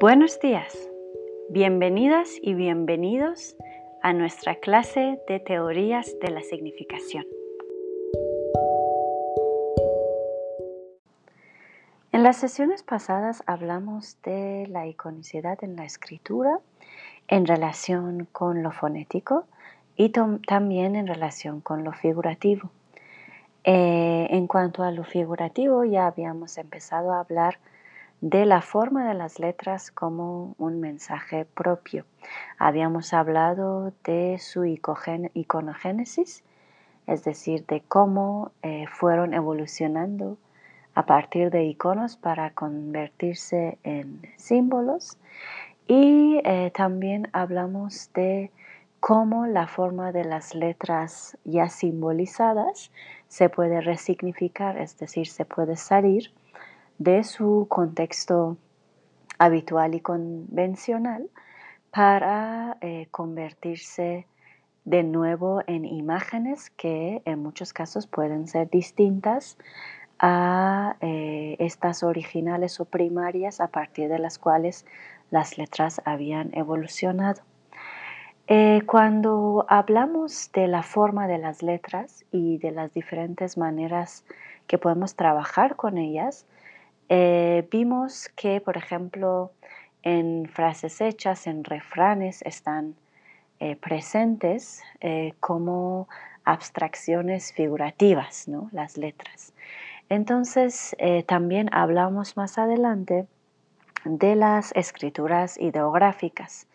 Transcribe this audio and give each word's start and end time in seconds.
Buenos 0.00 0.38
días, 0.38 0.88
bienvenidas 1.50 2.28
y 2.40 2.54
bienvenidos 2.54 3.56
a 4.00 4.12
nuestra 4.12 4.54
clase 4.54 5.18
de 5.26 5.40
teorías 5.40 6.14
de 6.20 6.30
la 6.30 6.40
significación. 6.42 7.26
En 12.12 12.22
las 12.22 12.36
sesiones 12.36 12.84
pasadas 12.84 13.42
hablamos 13.46 14.22
de 14.22 14.68
la 14.68 14.86
iconicidad 14.86 15.58
en 15.64 15.74
la 15.74 15.84
escritura 15.84 16.60
en 17.26 17.44
relación 17.44 18.28
con 18.30 18.62
lo 18.62 18.70
fonético 18.70 19.46
y 19.96 20.10
también 20.10 20.94
en 20.94 21.08
relación 21.08 21.60
con 21.60 21.82
lo 21.82 21.92
figurativo. 21.92 22.70
Eh, 23.64 24.28
en 24.30 24.46
cuanto 24.46 24.84
a 24.84 24.92
lo 24.92 25.02
figurativo, 25.02 25.84
ya 25.84 26.06
habíamos 26.06 26.56
empezado 26.56 27.12
a 27.12 27.18
hablar 27.18 27.54
de 27.54 27.77
la 28.20 28.62
forma 28.62 29.06
de 29.08 29.14
las 29.14 29.38
letras 29.38 29.90
como 29.90 30.54
un 30.58 30.80
mensaje 30.80 31.44
propio. 31.44 32.04
Habíamos 32.58 33.12
hablado 33.12 33.92
de 34.04 34.38
su 34.40 34.64
iconogénesis, 34.64 36.42
es 37.06 37.24
decir, 37.24 37.64
de 37.66 37.80
cómo 37.80 38.52
eh, 38.62 38.86
fueron 38.88 39.34
evolucionando 39.34 40.36
a 40.94 41.06
partir 41.06 41.50
de 41.50 41.64
iconos 41.64 42.16
para 42.16 42.50
convertirse 42.50 43.78
en 43.84 44.20
símbolos. 44.36 45.16
Y 45.86 46.40
eh, 46.44 46.72
también 46.74 47.28
hablamos 47.32 48.12
de 48.14 48.50
cómo 49.00 49.46
la 49.46 49.68
forma 49.68 50.10
de 50.10 50.24
las 50.24 50.54
letras 50.54 51.38
ya 51.44 51.68
simbolizadas 51.68 52.90
se 53.28 53.48
puede 53.48 53.80
resignificar, 53.80 54.76
es 54.76 54.98
decir, 54.98 55.28
se 55.28 55.44
puede 55.44 55.76
salir 55.76 56.32
de 56.98 57.24
su 57.24 57.66
contexto 57.68 58.56
habitual 59.38 59.94
y 59.94 60.00
convencional 60.00 61.30
para 61.90 62.76
eh, 62.80 63.08
convertirse 63.10 64.26
de 64.84 65.02
nuevo 65.02 65.62
en 65.66 65.84
imágenes 65.84 66.70
que 66.70 67.22
en 67.24 67.42
muchos 67.42 67.72
casos 67.72 68.06
pueden 68.06 68.48
ser 68.48 68.70
distintas 68.70 69.58
a 70.18 70.96
eh, 71.00 71.56
estas 71.60 72.02
originales 72.02 72.80
o 72.80 72.84
primarias 72.84 73.60
a 73.60 73.68
partir 73.68 74.08
de 74.08 74.18
las 74.18 74.38
cuales 74.38 74.86
las 75.30 75.58
letras 75.58 76.00
habían 76.04 76.56
evolucionado. 76.56 77.42
Eh, 78.46 78.80
cuando 78.86 79.66
hablamos 79.68 80.50
de 80.52 80.68
la 80.68 80.82
forma 80.82 81.28
de 81.28 81.36
las 81.36 81.62
letras 81.62 82.24
y 82.32 82.56
de 82.58 82.70
las 82.70 82.92
diferentes 82.94 83.58
maneras 83.58 84.24
que 84.66 84.78
podemos 84.78 85.16
trabajar 85.16 85.76
con 85.76 85.98
ellas, 85.98 86.46
eh, 87.08 87.66
vimos 87.70 88.28
que, 88.36 88.60
por 88.60 88.76
ejemplo, 88.76 89.52
en 90.02 90.48
frases 90.52 91.00
hechas, 91.00 91.46
en 91.46 91.64
refranes, 91.64 92.42
están 92.42 92.94
eh, 93.60 93.76
presentes 93.76 94.82
eh, 95.00 95.32
como 95.40 96.08
abstracciones 96.44 97.52
figurativas, 97.52 98.48
¿no? 98.48 98.68
las 98.72 98.96
letras. 98.96 99.52
Entonces, 100.10 100.96
también 101.26 101.68
hablamos 101.70 102.38
más 102.38 102.56
adelante 102.56 103.26
de 104.06 104.36
las 104.36 104.72
escrituras 104.74 105.58
ideográficas, 105.58 106.66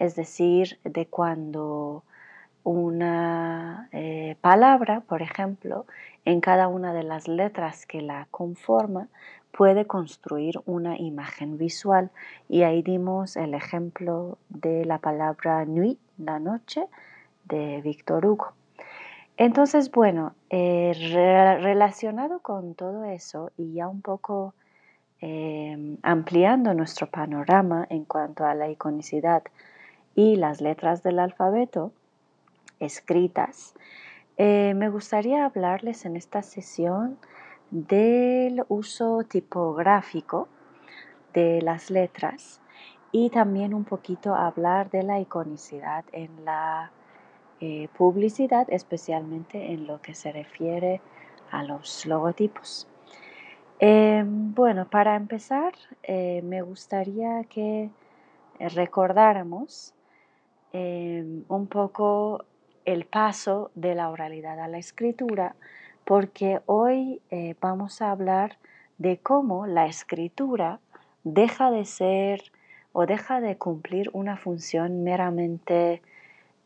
es 0.00 0.16
decir, 0.16 0.80
de 0.82 1.06
cuando 1.06 2.02
una 2.64 3.88
palabra, 4.40 5.02
por 5.02 5.22
ejemplo, 5.22 5.86
en 6.24 6.40
cada 6.40 6.66
una 6.66 6.92
de 6.92 7.04
las 7.04 7.28
letras 7.28 7.86
que 7.86 8.02
la 8.02 8.26
conforma, 8.32 9.06
puede 9.56 9.86
construir 9.86 10.60
una 10.66 10.98
imagen 10.98 11.58
visual. 11.58 12.10
Y 12.48 12.62
ahí 12.62 12.82
dimos 12.82 13.36
el 13.36 13.54
ejemplo 13.54 14.38
de 14.48 14.84
la 14.84 14.98
palabra 14.98 15.64
nuit, 15.64 15.98
la 16.18 16.38
noche, 16.38 16.86
de 17.44 17.80
Víctor 17.82 18.26
Hugo. 18.26 18.52
Entonces, 19.36 19.90
bueno, 19.90 20.34
eh, 20.50 20.92
relacionado 21.60 22.40
con 22.40 22.74
todo 22.74 23.04
eso 23.04 23.50
y 23.56 23.74
ya 23.74 23.88
un 23.88 24.00
poco 24.00 24.54
eh, 25.20 25.96
ampliando 26.02 26.72
nuestro 26.74 27.08
panorama 27.08 27.86
en 27.90 28.04
cuanto 28.04 28.44
a 28.44 28.54
la 28.54 28.68
iconicidad 28.68 29.42
y 30.14 30.36
las 30.36 30.60
letras 30.60 31.02
del 31.02 31.18
alfabeto 31.18 31.92
escritas, 32.78 33.74
eh, 34.36 34.74
me 34.76 34.88
gustaría 34.88 35.44
hablarles 35.44 36.04
en 36.04 36.16
esta 36.16 36.42
sesión 36.42 37.18
del 37.70 38.64
uso 38.68 39.24
tipográfico 39.24 40.48
de 41.32 41.60
las 41.62 41.90
letras 41.90 42.60
y 43.12 43.30
también 43.30 43.74
un 43.74 43.84
poquito 43.84 44.34
hablar 44.34 44.90
de 44.90 45.02
la 45.02 45.20
iconicidad 45.20 46.04
en 46.12 46.44
la 46.44 46.90
eh, 47.60 47.88
publicidad, 47.96 48.66
especialmente 48.70 49.72
en 49.72 49.86
lo 49.86 50.02
que 50.02 50.14
se 50.14 50.32
refiere 50.32 51.00
a 51.50 51.62
los 51.62 52.06
logotipos. 52.06 52.88
Em, 53.78 54.54
bueno, 54.54 54.88
para 54.88 55.16
empezar, 55.16 55.72
eh, 56.02 56.42
me 56.42 56.62
gustaría 56.62 57.44
que 57.44 57.90
recordáramos 58.58 59.94
em, 60.72 61.44
un 61.48 61.66
poco 61.66 62.44
el 62.84 63.04
paso 63.04 63.70
de 63.74 63.94
la 63.94 64.10
oralidad 64.10 64.58
a 64.60 64.68
la 64.68 64.78
escritura 64.78 65.54
porque 66.04 66.60
hoy 66.66 67.20
eh, 67.30 67.54
vamos 67.60 68.02
a 68.02 68.10
hablar 68.10 68.58
de 68.98 69.18
cómo 69.18 69.66
la 69.66 69.86
escritura 69.86 70.80
deja 71.24 71.70
de 71.70 71.84
ser 71.84 72.42
o 72.92 73.06
deja 73.06 73.40
de 73.40 73.56
cumplir 73.56 74.10
una 74.12 74.36
función 74.36 75.02
meramente, 75.02 76.00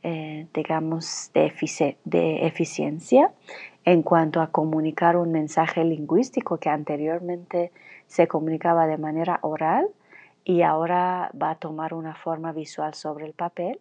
eh, 0.03 0.47
digamos, 0.53 1.31
de, 1.33 1.97
de, 2.05 2.47
eficiencia 2.47 3.33
en 3.85 4.03
cuanto 4.03 4.43
a 4.43 4.51
comunicar 4.51 5.17
un 5.17 5.33
mensaje 5.33 5.85
lingüístico 5.85 6.59
que 6.59 6.69
anteriormente 6.69 7.73
se 8.07 8.29
comunicaba 8.29 8.87
de 8.87 8.99
manera 8.99 9.39
oral 9.43 9.89
y 10.45 10.63
ahora 10.63 11.31
va 11.41 11.51
a 11.51 11.55
tomar 11.55 11.95
una 11.95 12.15
forma 12.15 12.53
visual 12.53 12.95
sobre 12.95 13.27
el 13.27 13.33
papel 13.33 13.81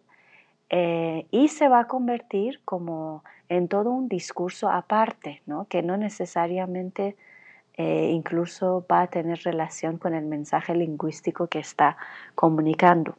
eh, 0.70 1.26
y 1.30 1.48
se 1.48 1.68
va 1.68 1.80
a 1.80 1.86
convertir 1.86 2.60
como 2.64 3.24
en 3.48 3.68
todo 3.68 3.90
un 3.90 4.08
discurso 4.08 4.68
aparte, 4.70 5.42
que 5.68 5.82
no 5.82 5.96
necesariamente 5.96 7.16
eh, 7.74 8.10
incluso 8.12 8.84
va 8.90 9.02
a 9.02 9.06
tener 9.06 9.38
relación 9.44 9.98
con 9.98 10.14
el 10.14 10.26
mensaje 10.26 10.74
lingüístico 10.74 11.46
que 11.46 11.60
está 11.60 11.96
comunicando. 12.34 13.16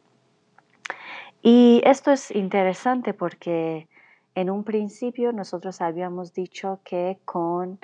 Y 1.42 1.80
esto 1.84 2.12
es 2.12 2.30
interesante 2.30 3.14
porque 3.14 3.88
en 4.34 4.50
un 4.50 4.62
principio 4.62 5.32
nosotros 5.32 5.80
habíamos 5.80 6.34
dicho 6.34 6.80
que 6.84 7.18
con 7.24 7.78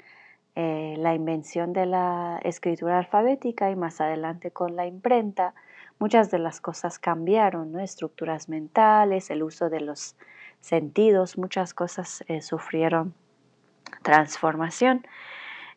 eh, 0.54 0.94
la 0.98 1.14
invención 1.14 1.72
de 1.72 1.86
la 1.86 2.38
escritura 2.42 2.98
alfabética 2.98 3.70
y 3.70 3.76
más 3.76 4.00
adelante 4.00 4.50
con 4.50 4.76
la 4.76 4.86
imprenta, 4.86 5.54
muchas 5.98 6.30
de 6.30 6.38
las 6.38 6.60
cosas 6.60 6.98
cambiaron, 6.98 7.72
¿no? 7.72 7.80
estructuras 7.80 8.48
mentales, 8.48 9.30
el 9.30 9.42
uso 9.42 9.70
de 9.70 9.80
los 9.80 10.16
sentidos, 10.60 11.38
muchas 11.38 11.74
cosas 11.74 12.24
eh, 12.28 12.42
sufrieron 12.42 13.14
transformación. 14.02 15.06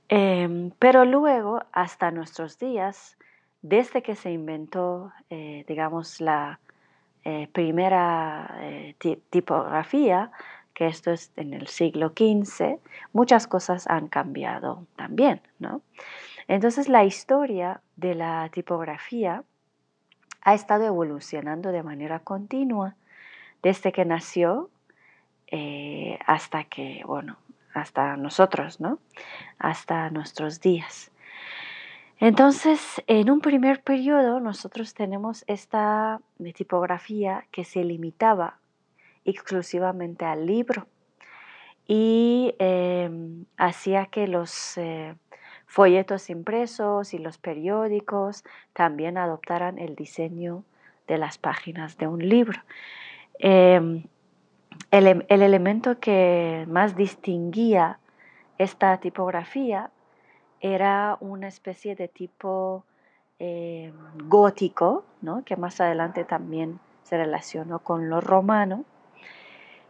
Em, 0.09 0.71
pero 0.79 1.05
luego, 1.05 1.61
hasta 1.71 2.11
nuestros 2.11 2.57
días, 2.57 3.17
desde 3.61 4.01
que 4.01 4.15
se 4.15 4.31
inventó, 4.31 5.11
eh, 5.29 5.63
digamos, 5.67 6.21
la 6.21 6.59
eh, 7.25 7.47
primera 7.51 8.55
tipografía, 9.29 10.31
que 10.73 10.87
esto 10.87 11.11
es 11.11 11.31
en 11.35 11.53
el 11.53 11.67
siglo 11.67 12.13
XV, 12.15 12.79
muchas 13.11 13.47
cosas 13.47 13.85
han 13.87 14.07
cambiado 14.07 14.87
también, 14.95 15.41
¿no? 15.59 15.81
Entonces 16.47 16.87
la 16.87 17.03
historia 17.03 17.81
de 17.97 18.15
la 18.15 18.49
tipografía 18.51 19.43
ha 20.41 20.53
estado 20.53 20.85
evolucionando 20.85 21.71
de 21.71 21.83
manera 21.83 22.19
continua 22.19 22.95
desde 23.61 23.91
que 23.91 24.05
nació 24.05 24.69
eh, 25.47 26.19
hasta 26.25 26.63
que, 26.65 27.01
bueno, 27.05 27.37
hasta 27.73 28.17
nosotros, 28.17 28.79
¿no? 28.79 28.99
Hasta 29.57 30.09
nuestros 30.09 30.61
días. 30.61 31.11
Entonces, 32.19 33.01
en 33.07 33.29
un 33.29 33.39
primer 33.39 33.81
periodo 33.81 34.39
nosotros 34.39 34.93
tenemos 34.93 35.45
esta 35.47 36.19
tipografía 36.53 37.45
que 37.51 37.63
se 37.63 37.83
limitaba 37.83 38.59
exclusivamente 39.23 40.25
al 40.25 40.45
libro 40.45 40.87
y 41.87 42.53
em, 42.59 43.45
hacía 43.57 44.07
que 44.07 44.27
los 44.27 44.77
eh, 44.77 45.15
folletos 45.69 46.31
impresos 46.31 47.13
y 47.13 47.19
los 47.19 47.37
periódicos 47.37 48.43
también 48.73 49.19
adoptaran 49.19 49.77
el 49.77 49.95
diseño 49.95 50.63
de 51.07 51.19
las 51.19 51.37
páginas 51.37 51.95
de 51.99 52.07
un 52.07 52.27
libro. 52.27 52.59
Em, 53.37 54.03
el, 54.89 55.25
elemento 55.29 55.99
que 55.99 56.65
más 56.67 56.95
distinguía 56.95 57.99
esta 58.57 58.97
tipografía 58.99 59.91
era 60.59 61.17
una 61.19 61.47
especie 61.47 61.95
de 61.95 62.07
tipo 62.07 62.83
eh, 63.37 63.93
gótico, 64.25 65.05
¿no? 65.21 65.45
que 65.45 65.55
más 65.55 65.79
adelante 65.79 66.23
también 66.23 66.79
se 67.03 67.15
relacionó 67.15 67.79
con 67.79 68.09
lo 68.09 68.21
romano, 68.21 68.85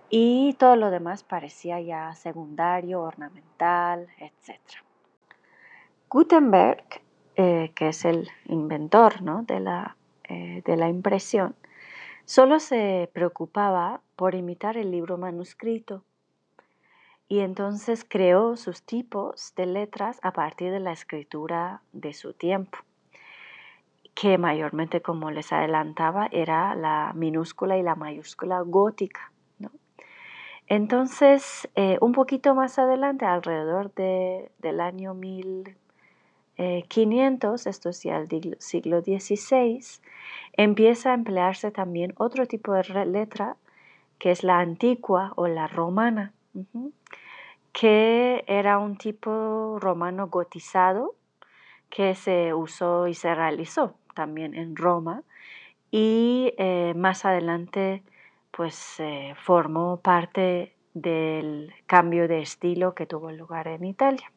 y 0.10 0.56
todo 0.60 0.76
lo 0.76 0.92
demás 0.92 1.24
parecía 1.24 1.80
ya 1.80 2.14
secundario, 2.16 3.02
ornamental, 3.02 4.08
etc. 4.18 4.88
Gutenberg, 6.09 7.01
eh, 7.35 7.71
que 7.75 7.89
es 7.89 8.03
el 8.03 8.29
inventor 8.45 9.21
¿no? 9.21 9.44
de, 9.44 9.59
la, 9.59 9.95
eh, 10.23 10.63
de 10.65 10.75
la 10.75 10.89
impresión, 10.89 11.56
solo 12.25 12.59
se 12.59 13.11
preocupaba 13.13 14.01
por 14.15 14.33
imitar 14.33 14.75
el 14.75 14.89
libro 14.89 15.19
manuscrito 15.19 16.03
y 17.27 17.41
entonces 17.41 18.03
creó 18.09 18.57
sus 18.57 18.81
tipos 18.81 19.53
de 19.56 19.67
letras 19.67 20.19
a 20.23 20.33
partir 20.33 20.71
de 20.71 20.79
la 20.79 20.91
escritura 20.91 21.83
de 21.94 22.13
su 22.13 22.33
tiempo, 22.33 22.79
que 24.15 24.39
mayormente, 24.39 25.03
como 25.03 25.29
les 25.29 25.53
adelantaba, 25.53 26.27
era 26.31 26.73
la 26.73 27.13
minúscula 27.15 27.77
y 27.77 27.83
la 27.83 27.94
mayúscula 27.94 28.61
gótica. 28.61 29.31
Entonces, 30.65 31.67
eh, 31.75 31.97
un 32.00 32.11
poquito 32.13 32.53
más 32.53 32.77
adelante, 32.77 33.25
alrededor 33.25 33.91
del 33.94 34.79
año 34.81 35.15
1500, 36.59 37.67
esto 37.67 37.89
es 37.89 38.03
ya 38.03 38.17
el 38.17 38.57
siglo 38.59 39.01
XVI, 39.01 39.79
empieza 40.53 41.11
a 41.11 41.13
emplearse 41.15 41.71
también 41.71 42.13
otro 42.17 42.45
tipo 42.45 42.73
de 42.73 43.06
letra, 43.06 43.56
que 44.17 44.31
es 44.31 44.44
la 44.44 44.59
antigua 44.59 45.33
o 45.35 45.47
la 45.47 45.67
romana 45.67 46.33
que 47.71 48.44
era 48.47 48.79
un 48.79 48.97
tipo 48.97 49.77
romano 49.79 50.27
gotizado 50.27 51.15
que 51.89 52.15
se 52.15 52.53
usó 52.53 53.07
y 53.07 53.13
se 53.13 53.33
realizó 53.33 53.95
también 54.13 54.53
en 54.53 54.75
Roma 54.75 55.23
y 55.91 56.53
eh, 56.57 56.94
más 56.95 57.25
adelante 57.25 58.03
pues 58.51 59.00
eh, 59.00 59.33
formó 59.41 59.97
parte 59.97 60.73
del 60.94 61.73
cambio 61.88 62.27
de 62.27 62.41
estilo 62.41 62.95
que 62.95 63.06
tuvo 63.06 63.31
lugar 63.31 63.67
en 63.67 63.85
Italia. 63.85 64.31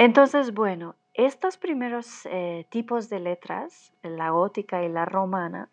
Entonces, 0.00 0.54
bueno, 0.54 0.96
estos 1.12 1.58
primeros 1.58 2.24
eh, 2.24 2.66
tipos 2.70 3.10
de 3.10 3.20
letras, 3.20 3.92
la 4.02 4.30
gótica 4.30 4.82
y 4.82 4.88
la 4.88 5.04
romana, 5.04 5.68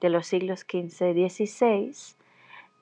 de 0.00 0.08
los 0.08 0.26
siglos 0.26 0.60
XV 0.60 1.10
y 1.14 1.28
XVI, 1.28 1.92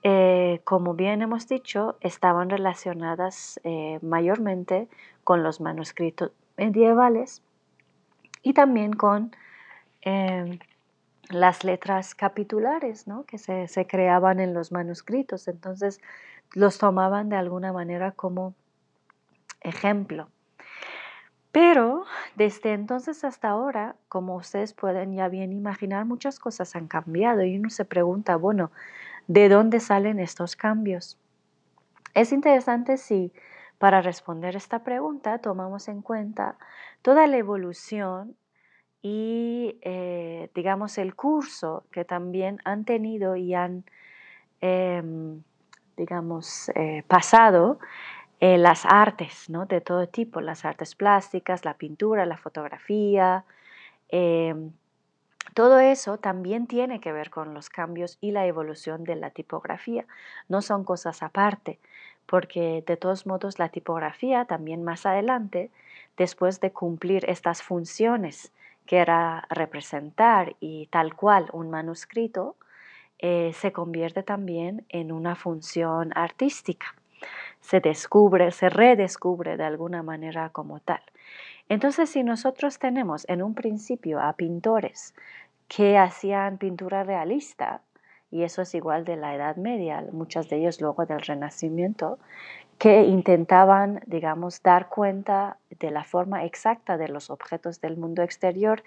eh, 0.04 0.60
como 0.62 0.94
bien 0.94 1.22
hemos 1.22 1.48
dicho, 1.48 1.96
estaban 2.00 2.50
relacionadas 2.50 3.58
eh, 3.64 3.98
mayormente 4.00 4.88
con 5.24 5.42
los 5.42 5.60
manuscritos 5.60 6.30
medievales 6.56 7.42
y 8.44 8.52
también 8.52 8.92
con 8.92 9.34
em, 10.02 10.60
las 11.30 11.64
letras 11.64 12.14
capitulares 12.14 13.06
que 13.26 13.38
se, 13.38 13.66
se, 13.66 13.88
creaban 13.88 14.38
en 14.38 14.54
los 14.54 14.70
manuscritos. 14.70 15.48
Entonces 15.48 16.00
los 16.54 16.78
tomaban 16.78 17.28
de 17.28 17.34
alguna 17.34 17.72
manera 17.72 18.12
como 18.12 18.54
ejemplo. 19.62 20.28
Pero 21.56 22.05
desde 22.35 22.75
entonces 22.75 23.25
hasta 23.25 23.49
ahora, 23.49 23.97
como 24.11 24.37
ustedes 24.37 24.75
pueden 24.75 25.14
ya 25.14 25.29
bien 25.29 25.55
imaginar, 25.55 26.05
muchas 26.05 26.38
cosas 26.38 26.76
han 26.76 26.87
cambiado 26.87 27.44
y 27.44 27.56
uno 27.56 27.70
se 27.70 27.87
pregunta, 27.87 28.37
bueno, 28.37 28.70
¿De 29.29 29.49
dónde 29.49 29.81
salen 29.81 30.20
estos 30.20 30.55
cambios? 30.55 31.19
Es 32.14 32.32
interesante 32.32 32.97
si 32.97 33.32
para 33.79 34.00
responder 34.00 34.55
esta 34.55 34.85
pregunta 34.85 35.38
tomamos 35.38 35.88
en 35.88 36.00
cuenta 36.00 36.56
toda 37.03 37.26
la 37.26 37.37
evolución 37.37 38.37
y, 39.03 39.79
eh, 39.82 40.50
digamos, 40.55 40.99
el 40.99 41.17
curso 41.17 41.87
que 41.91 42.05
también 42.05 42.61
han 42.64 42.85
tenido 42.85 43.35
y 43.35 43.55
han, 43.55 43.85
em, 44.61 45.43
digamos, 45.97 46.70
eh, 46.75 47.03
pasado 47.08 47.79
eh, 48.40 48.58
las 48.58 48.84
artes, 48.86 49.48
¿no? 49.50 49.66
De 49.66 49.80
todo 49.80 50.08
tipo, 50.08 50.40
las 50.40 50.64
artes 50.64 50.94
plásticas, 50.94 51.64
la 51.64 51.74
pintura, 51.74 52.26
la 52.26 52.36
fotografía, 52.36 53.44
em, 54.08 54.72
todo 55.54 55.78
eso 55.80 56.18
también 56.18 56.66
tiene 56.66 57.00
que 57.00 57.12
ver 57.12 57.30
con 57.30 57.54
los 57.54 57.70
cambios 57.70 58.18
y 58.20 58.32
la 58.32 58.46
evolución 58.46 59.04
de 59.04 59.16
la 59.16 59.30
tipografía. 59.30 60.06
No 60.48 60.60
son 60.62 60.84
cosas 60.84 61.22
aparte, 61.22 61.78
porque 62.26 62.84
de 62.86 62.96
todos 62.96 63.26
modos 63.26 63.58
la 63.58 63.70
tipografía 63.70 64.44
también 64.44 64.84
más 64.84 65.06
adelante, 65.06 65.70
después 66.16 66.60
de 66.60 66.72
cumplir 66.72 67.24
estas 67.28 67.62
funciones, 67.62 68.52
que 68.86 68.98
era 68.98 69.46
representar 69.50 70.56
y 70.60 70.86
tal 70.88 71.14
cual 71.14 71.48
un 71.52 71.70
manuscrito, 71.70 72.56
eh, 73.18 73.52
se 73.54 73.72
convierte 73.72 74.22
también 74.22 74.84
en 74.90 75.10
una 75.10 75.36
función 75.36 76.12
artística. 76.14 76.94
Se 77.66 77.80
descubre, 77.80 78.52
se 78.52 78.68
redescubre 78.68 79.56
de 79.56 79.64
alguna 79.64 80.04
manera 80.04 80.50
como 80.50 80.78
tal. 80.78 81.02
Entonces, 81.68 82.08
si 82.10 82.22
nosotros 82.22 82.78
tenemos 82.78 83.28
en 83.28 83.42
un 83.42 83.56
principio 83.56 84.20
a 84.20 84.34
pintores 84.34 85.16
que 85.66 85.98
hacían 85.98 86.58
pintura 86.58 87.02
realista, 87.02 87.80
y 88.30 88.44
eso 88.44 88.62
es 88.62 88.72
igual 88.76 89.04
de 89.04 89.16
la 89.16 89.34
Edad 89.34 89.56
Media, 89.56 90.04
muchos 90.12 90.48
de 90.48 90.58
ellos 90.58 90.80
luego 90.80 91.06
del 91.06 91.20
Renacimiento, 91.20 92.20
que 92.78 93.02
intentaban, 93.02 94.00
digamos, 94.06 94.62
dar 94.62 94.88
cuenta 94.88 95.58
de 95.69 95.90
la 95.90 96.04
forma 96.04 96.44
exacta 96.44 96.96
de 96.96 97.08
los 97.08 97.30
objetos 97.30 97.80
del 97.80 97.96
mundo 97.96 98.22
exterior 98.22 98.84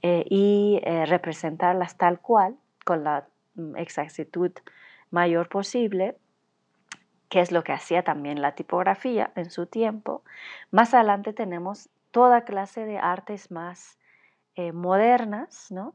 eh, 0.00 0.24
y 0.30 0.80
eh, 0.84 1.06
representarlas 1.06 1.96
tal 1.96 2.20
cual, 2.20 2.54
con 2.84 3.02
la 3.02 3.26
mm, 3.56 3.78
exactitud 3.78 4.52
mayor 5.10 5.48
posible, 5.48 6.14
que 7.32 7.40
es 7.40 7.50
lo 7.50 7.64
que 7.64 7.72
hacía 7.72 8.02
también 8.02 8.42
la 8.42 8.54
tipografía 8.54 9.32
en 9.36 9.50
su 9.50 9.64
tiempo. 9.64 10.22
Más 10.70 10.92
adelante 10.92 11.32
tenemos 11.32 11.88
toda 12.10 12.44
clase 12.44 12.84
de 12.84 12.98
artes 12.98 13.50
más 13.50 13.98
eh, 14.54 14.72
modernas, 14.72 15.68
¿no? 15.70 15.94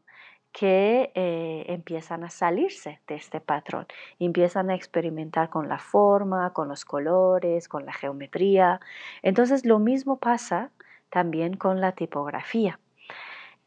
que 0.51 1.11
eh, 1.13 1.65
empiezan 1.67 2.23
a 2.23 2.31
salirse 2.31 3.01
de 3.07 3.13
este 3.13 3.39
patrón, 3.39 3.85
empiezan 4.17 4.71
a 4.71 4.73
experimentar 4.73 5.51
con 5.51 5.69
la 5.69 5.77
forma, 5.77 6.53
con 6.53 6.69
los 6.69 6.85
colores, 6.85 7.67
con 7.67 7.85
la 7.85 7.93
geometría. 7.93 8.79
Entonces 9.21 9.63
lo 9.63 9.77
mismo 9.77 10.17
pasa 10.17 10.71
también 11.11 11.55
con 11.55 11.81
la 11.81 11.91
tipografía. 11.91 12.79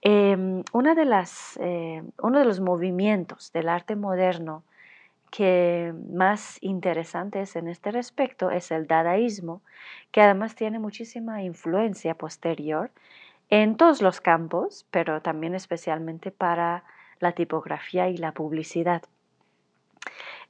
Em, 0.02 0.64
una 0.72 0.96
de 0.96 1.04
las, 1.04 1.56
eh, 1.62 2.02
uno 2.20 2.40
de 2.40 2.44
los 2.46 2.58
movimientos 2.58 3.52
del 3.52 3.68
arte 3.68 3.94
moderno 3.94 4.64
que 5.30 5.94
más 6.12 6.58
interesantes 6.60 7.56
en 7.56 7.68
este 7.68 7.90
respecto 7.92 8.50
es 8.50 8.70
el 8.70 8.86
dadaísmo, 8.86 9.62
que 10.10 10.20
además 10.20 10.54
tiene 10.54 10.78
muchísima 10.78 11.42
influencia 11.42 12.14
posterior 12.14 12.90
en 13.48 13.76
todos 13.76 14.02
los 14.02 14.20
campos, 14.20 14.86
pero 14.90 15.22
también 15.22 15.54
especialmente 15.54 16.30
para 16.30 16.84
la 17.18 17.32
tipografía 17.32 18.08
y 18.08 18.16
la 18.16 18.32
publicidad. 18.32 19.02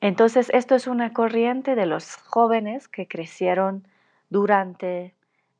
Entonces, 0.00 0.50
esto 0.54 0.74
es 0.74 0.86
una 0.86 1.12
corriente 1.12 1.74
de 1.74 1.86
los 1.86 2.16
jóvenes 2.16 2.88
que 2.88 3.06
crecieron 3.06 3.86
durante 4.30 5.14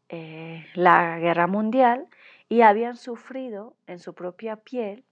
eh, 0.09 0.67
la 0.75 1.19
guerra 1.19 1.47
mundial 1.47 2.07
y 2.49 2.63
habían 2.63 2.97
sufrido 2.97 3.75
en 3.87 3.99
su 3.99 4.15
propia 4.15 4.57
piel, 4.57 5.05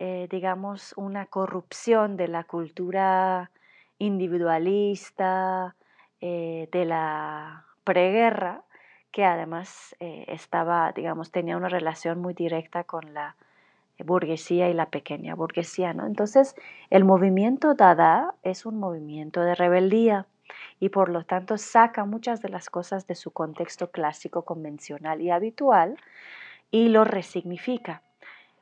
eh, 0.00 0.28
digamos, 0.30 0.94
una 0.96 1.26
corrupción 1.26 2.16
de 2.16 2.26
la 2.26 2.44
cultura 2.44 3.50
individualista, 3.98 5.76
eh, 6.22 6.70
de 6.72 6.86
la 6.86 7.66
preguerra, 7.84 8.64
que 9.12 9.26
además 9.26 9.94
eh, 10.00 10.24
estaba, 10.28 10.90
digamos, 10.92 11.30
tenía 11.32 11.58
una 11.58 11.68
relación 11.68 12.18
muy 12.18 12.32
directa 12.32 12.84
con 12.84 13.12
la 13.12 13.36
burguesía 13.98 14.70
y 14.70 14.72
la 14.72 14.88
pequeña 14.88 15.34
burguesía. 15.34 15.90
Entonces, 15.90 16.54
el 16.88 17.04
movimiento 17.04 17.74
Dada 17.74 18.34
es 18.42 18.64
un 18.64 18.78
movimiento 18.78 19.42
de 19.42 19.54
rebeldía 19.54 20.26
y 20.78 20.88
por 20.88 21.10
lo 21.10 21.24
tanto 21.24 21.58
saca 21.58 22.06
muchas 22.06 22.40
de 22.40 22.48
las 22.48 22.70
cosas 22.70 23.06
de 23.06 23.16
su 23.16 23.32
contexto 23.32 23.90
clásico, 23.90 24.46
convencional 24.46 25.20
y 25.20 25.30
habitual 25.30 25.98
y 26.70 26.88
lo 26.88 27.04
resignifica. 27.04 28.02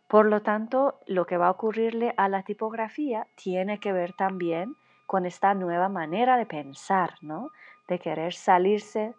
Por 0.08 0.26
lo 0.26 0.40
tanto, 0.42 1.00
lo 1.06 1.26
que 1.26 1.36
va 1.36 1.48
a 1.48 1.50
ocurrirle 1.50 2.14
a 2.16 2.28
la 2.28 2.42
tipografía 2.42 3.26
tiene 3.34 3.78
que 3.78 3.92
ver 3.92 4.14
también 4.14 4.74
con 5.06 5.26
esta 5.26 5.54
nueva 5.54 5.88
manera 5.88 6.36
de 6.36 6.46
pensar, 6.46 7.14
¿no? 7.20 7.50
de 7.88 7.98
querer 7.98 8.34
salirse 8.34 9.14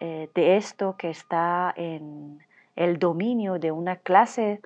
eh, 0.00 0.30
de 0.34 0.56
esto 0.56 0.96
que 0.96 1.10
está 1.10 1.72
en 1.76 2.40
el 2.76 2.98
dominio 2.98 3.58
de 3.58 3.70
una 3.70 3.96
clase, 3.96 4.60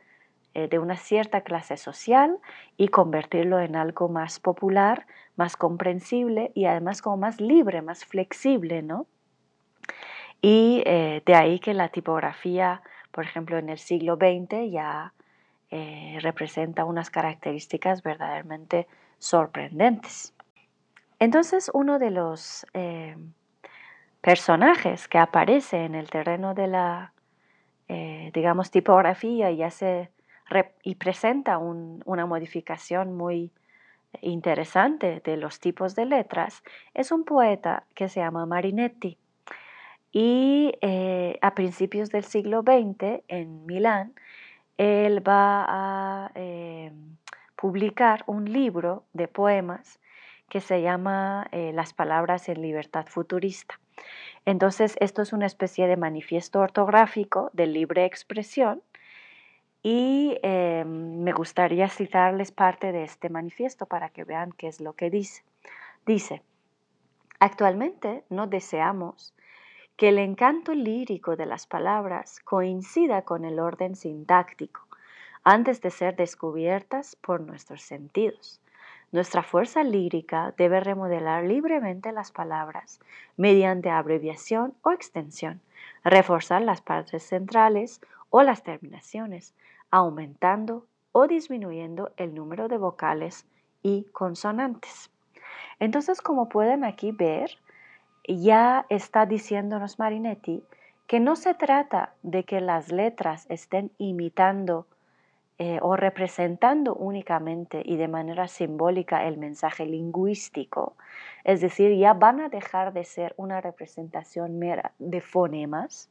eh, 0.55 0.69
de 0.69 0.79
una 0.79 0.97
cierta 0.97 1.43
clase 1.43 1.77
social 1.77 2.39
y 2.77 2.89
convertirlo 2.89 3.61
en 3.61 3.77
algo 3.77 4.09
más 4.09 4.41
popular, 4.41 5.07
más 5.37 5.57
comprensible 5.57 6.51
y 6.55 6.65
además 6.65 7.03
como 7.03 7.17
más 7.17 7.41
libre, 7.41 7.83
más 7.83 8.05
flexible, 8.05 8.83
¿no? 8.83 9.07
Y 10.41 10.83
eh, 10.87 11.23
de 11.27 11.35
ahí 11.35 11.59
que 11.59 11.75
la 11.75 11.89
tipografía 11.89 12.83
por 13.11 13.25
ejemplo, 13.25 13.59
en 13.59 13.69
el 13.69 13.79
siglo 13.79 14.17
XX 14.17 14.71
ya 14.71 15.13
eh, 15.71 16.17
representa 16.23 16.87
unas 16.87 17.11
características 17.11 18.03
verdaderamente 18.03 18.87
sorprendentes. 19.19 20.33
Entonces, 21.19 21.71
uno 21.75 21.99
de 21.99 22.11
los 22.11 22.67
eh, 22.73 23.15
personajes 24.23 25.09
que 25.09 25.19
aparece 25.19 25.85
en 25.85 25.95
el 25.95 26.09
terreno 26.09 26.55
de 26.55 26.69
la, 26.69 27.13
eh, 27.87 28.31
digamos, 28.33 28.71
tipografía 28.71 29.51
y, 29.51 29.63
y 30.85 30.95
presenta 30.95 31.59
una 31.59 32.25
modificación 32.25 33.15
muy 33.15 33.53
interesante 34.23 35.21
de 35.23 35.37
los 35.37 35.61
tipos 35.61 35.95
de 35.95 36.07
letras, 36.07 36.63
es 36.95 37.13
un 37.13 37.25
poeta 37.25 37.85
que 37.95 38.09
se 38.09 38.21
llama 38.21 38.47
Marinetti. 38.47 39.19
Y 40.13 40.73
a 41.43 41.55
principios 41.55 42.09
del 42.09 42.25
siglo 42.25 42.63
XX, 42.63 43.23
en 43.29 43.67
Milán, 43.67 44.15
él 44.79 45.27
va 45.27 45.67
a 45.69 46.31
eh, 46.35 46.93
publicar 47.57 48.25
un 48.27 48.51
libro 48.51 49.05
de 49.13 49.29
poemas 49.29 50.01
que 50.49 50.61
se 50.61 50.81
llama 50.81 51.47
eh, 51.53 51.73
Las 51.75 51.93
palabras 51.93 52.49
en 52.49 52.63
libertad 52.63 53.07
futurista. 53.07 53.79
Entonces, 54.47 54.97
esto 55.01 55.21
es 55.21 55.33
una 55.33 55.47
especie 55.47 55.87
de 55.87 55.97
manifiesto 55.97 56.61
ortográfico 56.61 57.51
de 57.53 57.67
libre 57.67 58.07
expresión 58.07 58.83
y 59.83 60.39
me 60.43 61.33
gustaría 61.33 61.89
citarles 61.89 62.51
parte 62.51 62.93
de 62.93 63.05
este 63.05 63.29
manifiesto 63.29 63.87
para 63.87 64.09
que 64.09 64.25
vean 64.25 64.53
qué 64.53 64.69
es 64.69 64.81
lo 64.81 64.95
que 64.95 65.11
dice. 65.11 65.45
Dice, 66.07 66.43
actualmente 67.39 68.25
no 68.31 68.47
deseamos 68.47 69.35
que 69.99 70.11
el 70.11 70.21
encanto 70.21 70.75
lírico 70.75 71.35
de 71.35 71.45
las 71.45 71.67
palabras 71.67 72.39
coincida 72.45 73.23
con 73.23 73.45
el 73.45 73.59
orden 73.59 73.97
sintáctico 73.97 74.87
antes 75.43 75.81
de 75.81 75.91
ser 75.91 76.15
descubiertas 76.15 77.17
por 77.17 77.41
nuestros 77.41 77.83
sentidos. 77.83 78.61
Nuestra 79.11 79.43
fuerza 79.43 79.83
lírica 79.83 80.55
debe 80.57 80.79
remodelar 80.79 81.43
libremente 81.43 82.13
las 82.13 82.31
palabras 82.31 83.01
mediante 83.37 83.91
abreviación 83.91 84.73
o 84.83 84.93
extensión, 84.93 85.61
reforzar 86.05 86.63
las 86.63 86.81
partes 86.81 87.25
centrales 87.25 88.01
o 88.31 88.45
las 88.45 88.63
terminaciones, 88.63 89.53
aumentando 89.91 90.87
o 91.11 91.27
disminuyendo 91.27 92.13
el 92.17 92.37
número 92.37 92.69
de 92.69 92.79
vocales 92.79 93.47
y 93.83 94.05
consonantes. 94.13 95.11
Entonces, 95.81 96.23
como 96.23 96.49
pueden 96.49 96.85
aquí 96.85 97.11
ver, 97.11 97.59
ya 98.29 98.87
está 98.89 99.27
diciéndonos 99.27 99.99
Marinetti 99.99 100.63
que 101.07 101.21
no 101.21 101.37
se 101.37 101.55
trata 101.55 102.13
de 102.23 102.45
que 102.45 102.61
las 102.61 102.93
letras 102.93 103.47
estén 103.49 103.91
imitando 103.97 104.87
eh, 105.61 105.79
o 105.83 105.97
representando 105.97 106.95
únicamente 106.95 107.83
y 107.85 107.97
de 107.97 108.07
manera 108.07 108.47
simbólica 108.47 109.27
el 109.27 109.39
mensaje 109.39 109.87
lingüístico, 109.87 110.97
es 111.43 111.61
decir, 111.61 111.97
ya 111.97 112.13
van 112.13 112.41
a 112.41 112.49
dejar 112.49 112.93
de 112.93 113.05
ser 113.05 113.35
una 113.37 113.61
representación 113.61 114.59
mera 114.59 114.93
de 115.01 115.21
fonemas, 115.21 116.11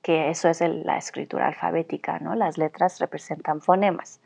que 0.00 0.30
eso 0.30 0.48
es 0.48 0.60
la 0.60 0.96
escritura 0.96 1.48
alfabética, 1.48 2.20
¿no? 2.20 2.34
Las 2.34 2.56
letras 2.56 3.00
representan 3.00 3.60
fonemas. 3.60 4.20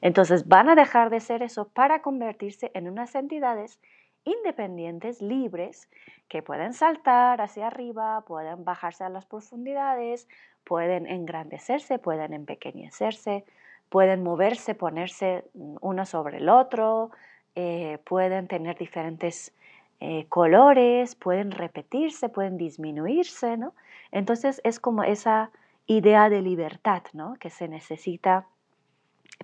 Entonces 0.00 0.48
van 0.48 0.68
a 0.68 0.74
dejar 0.74 1.10
de 1.10 1.20
ser 1.20 1.42
eso 1.42 1.68
para 1.68 2.02
convertirse 2.02 2.70
en 2.74 2.88
unas 2.88 3.14
entidades 3.14 3.78
independientes, 4.24 5.20
libres, 5.20 5.88
que 6.28 6.42
pueden 6.42 6.72
saltar 6.72 7.40
hacia 7.40 7.66
arriba, 7.66 8.22
pueden 8.26 8.64
bajarse 8.64 9.04
a 9.04 9.08
las 9.08 9.26
profundidades, 9.26 10.28
pueden 10.64 11.06
engrandecerse, 11.06 11.98
pueden 11.98 12.32
empequeñecerse, 12.32 13.44
pueden 13.88 14.22
moverse, 14.22 14.74
ponerse 14.74 15.44
uno 15.54 16.06
sobre 16.06 16.38
el 16.38 16.48
otro, 16.48 17.10
eh, 17.54 17.98
pueden 18.04 18.48
tener 18.48 18.76
diferentes 18.76 19.52
eh, 20.00 20.26
colores, 20.28 21.14
pueden 21.14 21.50
repetirse, 21.50 22.28
pueden 22.28 22.56
disminuirse, 22.56 23.56
¿no? 23.56 23.74
Entonces 24.10 24.60
es 24.64 24.80
como 24.80 25.04
esa 25.04 25.50
idea 25.86 26.28
de 26.28 26.42
libertad, 26.42 27.02
¿no? 27.12 27.34
Que 27.34 27.50
se 27.50 27.68
necesita 27.68 28.46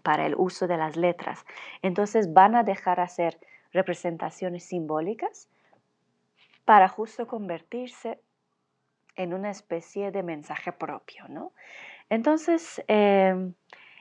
para 0.03 0.27
el 0.27 0.35
uso 0.37 0.67
de 0.67 0.77
las 0.77 0.97
letras. 0.97 1.45
Entonces 1.83 2.33
van 2.33 2.57
a 2.57 2.63
dejar 2.63 3.01
hacer 3.01 3.39
representaciones 3.73 4.65
simbólicas 4.65 5.49
para 6.65 6.89
justo 6.89 7.27
convertirse 7.27 8.21
en 9.17 9.35
una 9.35 9.51
especie 9.51 10.11
de 10.11 10.23
mensaje 10.23 10.73
propio, 10.73 11.25
¿no? 11.29 11.53
Entonces, 12.09 12.83
em, 12.89 13.55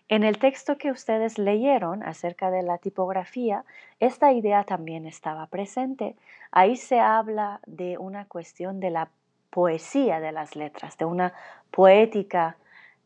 en 0.08 0.24
el 0.24 0.40
texto 0.40 0.78
que 0.78 0.92
ustedes 0.92 1.38
leyeron 1.38 2.04
acerca 2.04 2.50
de 2.50 2.64
la 2.64 2.78
tipografía, 2.80 3.64
esta 4.00 4.32
idea 4.32 4.64
también 4.64 5.06
estaba 5.06 5.46
presente. 5.48 6.16
Ahí 6.52 6.76
se 6.76 7.00
habla 7.00 7.60
de 7.68 7.98
una 7.98 8.26
cuestión 8.26 8.80
de 8.80 8.90
la 8.90 9.10
poesía 9.52 10.20
de 10.20 10.32
las 10.32 10.56
letras, 10.56 10.98
de 10.98 11.06
una 11.06 11.34
poética 11.72 12.58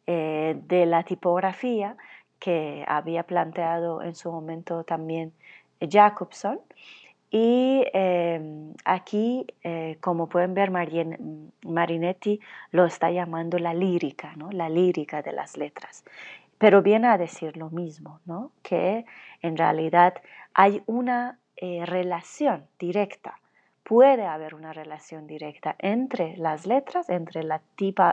eh, 0.07 0.55
de 0.67 0.85
la 0.85 1.03
tipografía 1.03 1.97
que 2.39 2.83
había 2.87 3.23
planteado 3.23 4.01
en 4.01 4.15
su 4.15 4.31
momento 4.31 4.83
también 4.83 5.33
Jacobson. 5.89 6.59
Y 7.35 7.83
em, 7.93 8.73
aquí, 8.85 9.47
eh, 9.63 9.97
como 10.01 10.29
pueden 10.29 10.53
ver, 10.53 10.69
Marinetti 10.69 12.39
lo 12.71 12.85
está 12.85 13.09
llamando 13.09 13.57
la 13.57 13.73
lírica, 13.73 14.35
¿no? 14.35 14.51
la 14.51 14.69
lírica 14.69 15.23
de 15.23 15.31
las 15.31 15.57
letras. 15.57 16.03
Pero 16.59 16.83
viene 16.83 17.07
a 17.07 17.17
decir 17.17 17.57
lo 17.57 17.71
mismo, 17.71 18.19
¿no? 18.25 18.51
que 18.61 19.05
en 19.41 19.57
realidad 19.57 20.13
hay 20.53 20.83
una 20.85 21.39
eh, 21.55 21.85
relación 21.87 22.67
directa, 22.77 23.39
puede 23.83 24.25
haber 24.25 24.53
una 24.53 24.71
relación 24.71 25.25
directa 25.25 25.75
entre 25.79 26.37
las 26.37 26.67
letras, 26.67 27.09
entre 27.09 27.43
la, 27.43 27.61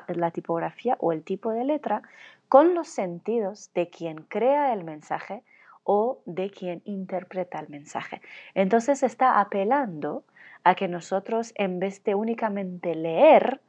la 0.09 0.31
tipografía 0.31 0.97
o 0.99 1.13
el 1.13 1.23
tipo 1.25 1.51
de 1.51 1.65
letra, 1.65 2.03
con 2.49 2.75
los 2.75 2.89
sentidos 2.89 3.71
de 3.75 3.89
quien 3.91 4.23
crea 4.23 4.73
el 4.73 4.83
mensaje 4.83 5.43
o 5.93 6.21
de 6.25 6.51
quien 6.51 6.83
interpreta 6.85 7.59
el 7.59 7.69
mensaje. 7.69 8.21
Entonces 8.55 9.03
está 9.03 9.41
apelando 9.41 10.23
a 10.63 10.77
que 10.77 10.87
nosotros, 10.87 11.53
en 11.57 11.81
vez 11.81 12.05
de 12.05 12.15
únicamente 12.15 12.95
leer 12.95 13.61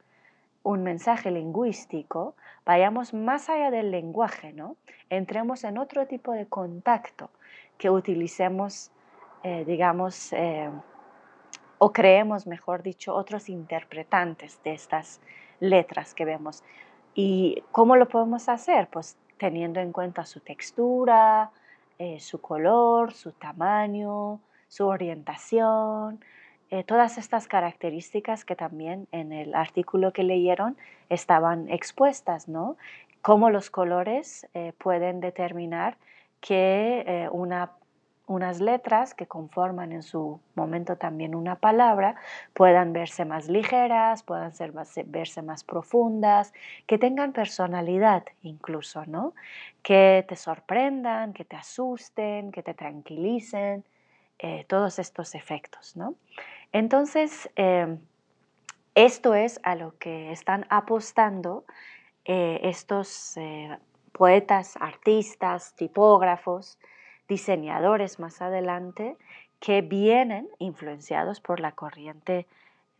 un 0.62 0.84
mensaje 0.84 1.32
lingüístico, 1.32 2.36
vayamos 2.64 3.12
más 3.12 3.50
allá 3.50 3.72
del 3.72 3.90
lenguaje, 3.90 4.52
¿no? 4.52 4.76
Entremos 5.10 5.64
en 5.64 5.78
otro 5.78 6.06
tipo 6.06 6.30
de 6.30 6.46
contacto, 6.46 7.30
que 7.76 7.90
utilicemos, 7.90 8.92
eh, 9.42 9.64
digamos, 9.64 10.32
eh, 10.32 10.70
o 11.78 11.92
creemos, 11.92 12.46
mejor 12.46 12.84
dicho, 12.84 13.16
otros 13.16 13.48
interpretantes 13.48 14.62
de 14.62 14.74
estas 14.74 15.20
letras 15.58 16.14
que 16.14 16.24
vemos. 16.24 16.62
¿Y 17.16 17.64
cómo 17.72 17.96
lo 17.96 18.06
podemos 18.06 18.48
hacer? 18.48 18.86
Pues 18.86 19.16
teniendo 19.38 19.80
en 19.80 19.90
cuenta 19.90 20.24
su 20.24 20.38
textura, 20.38 21.50
eh, 22.02 22.18
su 22.18 22.40
color, 22.40 23.12
su 23.12 23.30
tamaño, 23.30 24.40
su 24.66 24.88
orientación, 24.88 26.18
eh, 26.68 26.82
todas 26.82 27.16
estas 27.16 27.46
características 27.46 28.44
que 28.44 28.56
también 28.56 29.06
en 29.12 29.32
el 29.32 29.54
artículo 29.54 30.12
que 30.12 30.24
leyeron 30.24 30.76
estaban 31.10 31.68
expuestas, 31.70 32.48
¿no? 32.48 32.76
Cómo 33.20 33.50
los 33.50 33.70
colores 33.70 34.48
eh, 34.52 34.72
pueden 34.78 35.20
determinar 35.20 35.96
que 36.40 37.28
una 37.30 37.70
unas 38.26 38.60
letras 38.60 39.14
que 39.14 39.26
conforman 39.26 39.92
en 39.92 40.02
su 40.02 40.40
momento 40.54 40.96
también 40.96 41.34
una 41.34 41.56
palabra 41.56 42.16
puedan 42.54 42.92
verse 42.92 43.24
más 43.24 43.48
ligeras, 43.48 44.22
puedan 44.22 44.52
ser 44.52 44.72
verse 45.06 45.42
más 45.42 45.64
profundas, 45.64 46.52
que 46.86 46.98
tengan 46.98 47.32
personalidad 47.32 48.24
incluso, 48.42 49.04
¿no? 49.06 49.34
Que 49.82 50.24
te 50.28 50.36
sorprendan, 50.36 51.32
que 51.32 51.44
te 51.44 51.56
asusten, 51.56 52.52
que 52.52 52.62
te 52.62 52.74
tranquilicen, 52.74 53.84
eh, 54.38 54.64
todos 54.68 54.98
estos 54.98 55.34
efectos, 55.34 55.96
¿no? 55.96 56.14
Entonces, 56.72 57.50
em, 57.56 57.98
esto 58.94 59.34
es 59.34 59.60
a 59.62 59.74
lo 59.74 59.96
que 59.98 60.32
están 60.32 60.66
apostando 60.68 61.64
eh, 62.24 62.60
estos 62.64 63.36
eh, 63.36 63.76
poetas, 64.12 64.76
artistas, 64.80 65.74
tipógrafos, 65.74 66.78
diseñadores 67.32 68.20
más 68.20 68.42
adelante 68.42 69.16
que 69.58 69.80
vienen 69.80 70.48
influenciados 70.58 71.40
por 71.40 71.60
la 71.60 71.72
corriente 71.72 72.46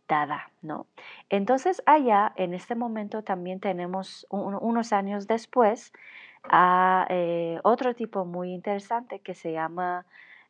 dada, 0.07 0.49
¿no? 0.63 0.87
Entonces 1.29 1.83
allá, 1.85 2.33
en 2.35 2.55
este 2.55 2.73
momento 2.73 3.21
también 3.21 3.59
tenemos 3.59 4.25
unos 4.29 4.91
años 4.91 5.27
después 5.27 5.93
a 6.43 7.05
eh, 7.09 7.59
otro 7.63 7.93
tipo 7.93 8.25
muy 8.25 8.53
interesante 8.53 9.19
que 9.19 9.35
se 9.35 9.51
llama 9.51 10.05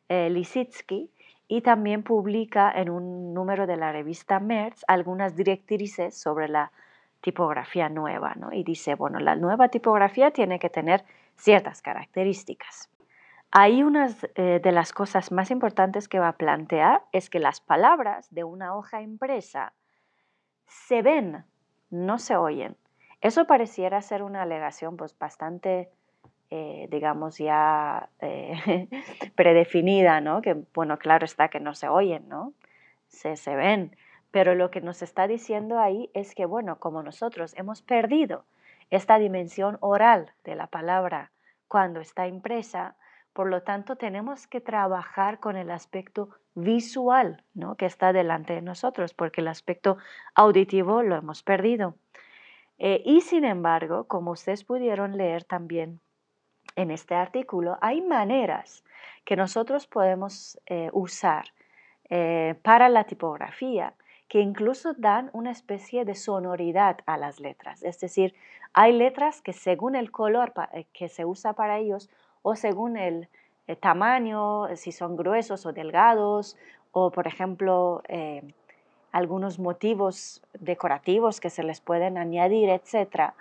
eh, 0.08 0.30
Lisitsky 0.30 1.10
y 1.46 1.60
también 1.60 2.02
publica 2.02 2.72
en 2.72 2.88
un 2.88 3.34
número 3.34 3.66
de 3.66 3.76
la 3.76 3.92
revista 3.92 4.40
Merz 4.40 4.82
algunas 4.88 5.36
directrices 5.36 6.18
sobre 6.18 6.48
la 6.48 6.72
tipografía 7.20 7.90
nueva, 7.90 8.34
¿no? 8.34 8.50
Y 8.50 8.64
dice, 8.64 8.94
bueno, 8.94 9.18
la 9.18 9.36
nueva 9.36 9.68
tipografía 9.68 10.30
tiene 10.30 10.58
que 10.58 10.70
tener 10.70 11.04
ciertas 11.36 11.82
características. 11.82 12.88
Ahí 13.56 13.84
una 13.84 14.08
eh, 14.34 14.58
de 14.60 14.72
las 14.72 14.92
cosas 14.92 15.30
más 15.30 15.52
importantes 15.52 16.08
que 16.08 16.18
va 16.18 16.26
a 16.26 16.36
plantear 16.36 17.02
es 17.12 17.30
que 17.30 17.38
las 17.38 17.60
palabras 17.60 18.26
de 18.34 18.42
una 18.42 18.74
hoja 18.74 19.00
impresa 19.00 19.74
se 20.66 21.02
ven, 21.02 21.44
no 21.88 22.18
se 22.18 22.34
oyen. 22.34 22.76
Eso 23.20 23.46
pareciera 23.46 24.02
ser 24.02 24.24
una 24.24 24.42
alegación 24.42 24.96
pues 24.96 25.16
bastante, 25.16 25.88
eh, 26.50 26.88
digamos, 26.90 27.38
ya 27.38 28.08
eh, 28.18 28.88
predefinida, 29.36 30.20
¿no? 30.20 30.42
Que, 30.42 30.54
bueno, 30.74 30.98
claro 30.98 31.24
está 31.24 31.46
que 31.46 31.60
no 31.60 31.76
se 31.76 31.86
oyen, 31.86 32.28
¿no? 32.28 32.54
Se, 33.06 33.36
se 33.36 33.54
ven. 33.54 33.96
Pero 34.32 34.56
lo 34.56 34.72
que 34.72 34.80
nos 34.80 35.00
está 35.00 35.28
diciendo 35.28 35.78
ahí 35.78 36.10
es 36.12 36.34
que, 36.34 36.44
bueno, 36.44 36.80
como 36.80 37.04
nosotros 37.04 37.54
hemos 37.56 37.82
perdido 37.82 38.46
esta 38.90 39.20
dimensión 39.20 39.78
oral 39.78 40.32
de 40.42 40.56
la 40.56 40.66
palabra 40.66 41.30
cuando 41.68 42.00
está 42.00 42.26
impresa, 42.26 42.96
por 43.34 43.50
lo 43.50 43.62
tanto 43.62 43.96
tenemos 43.96 44.46
que 44.46 44.60
trabajar 44.60 45.40
con 45.40 45.56
el 45.56 45.70
aspecto 45.70 46.30
visual 46.54 47.42
¿no? 47.52 47.74
que 47.74 47.84
está 47.84 48.12
delante 48.12 48.54
de 48.54 48.62
nosotros, 48.62 49.12
porque 49.12 49.40
el 49.40 49.48
aspecto 49.48 49.98
auditivo 50.34 51.02
lo 51.02 51.16
hemos 51.16 51.42
perdido. 51.42 51.96
Eh, 52.78 53.02
y 53.04 53.20
sin 53.20 53.44
embargo, 53.44 54.04
como 54.04 54.30
ustedes 54.30 54.64
pudieron 54.64 55.16
leer 55.16 55.44
también 55.44 56.00
en 56.76 56.92
este 56.92 57.16
artículo, 57.16 57.76
hay 57.80 58.00
maneras 58.00 58.84
que 59.24 59.36
nosotros 59.36 59.88
podemos 59.88 60.60
eh, 60.66 60.90
usar 60.92 61.46
eh, 62.10 62.54
para 62.62 62.88
la 62.88 63.04
tipografía 63.04 63.94
que 64.28 64.40
incluso 64.40 64.94
dan 64.94 65.30
una 65.32 65.50
especie 65.50 66.04
de 66.04 66.14
sonoridad 66.14 66.98
a 67.06 67.16
las 67.16 67.40
letras. 67.40 67.82
Es 67.82 67.98
decir, 67.98 68.34
hay 68.72 68.92
letras 68.92 69.42
que 69.42 69.52
según 69.52 69.96
el 69.96 70.10
color 70.10 70.52
que 70.92 71.08
se 71.08 71.24
usa 71.24 71.52
para 71.52 71.78
ellos 71.78 72.10
o 72.44 72.54
según 72.54 72.96
el, 72.96 73.28
tamaño, 73.80 74.76
si 74.76 74.92
son 74.92 75.16
gruesos 75.16 75.64
o 75.64 75.72
delgados, 75.72 76.56
o 76.92 77.10
por 77.10 77.26
ejemplo 77.26 78.02
algunos 79.10 79.58
motivos 79.58 80.42
decorativos 80.60 81.40
que 81.40 81.48
se 81.48 81.62
les 81.62 81.80
pueden 81.80 82.18
añadir, 82.18 82.68
etc., 82.68 83.32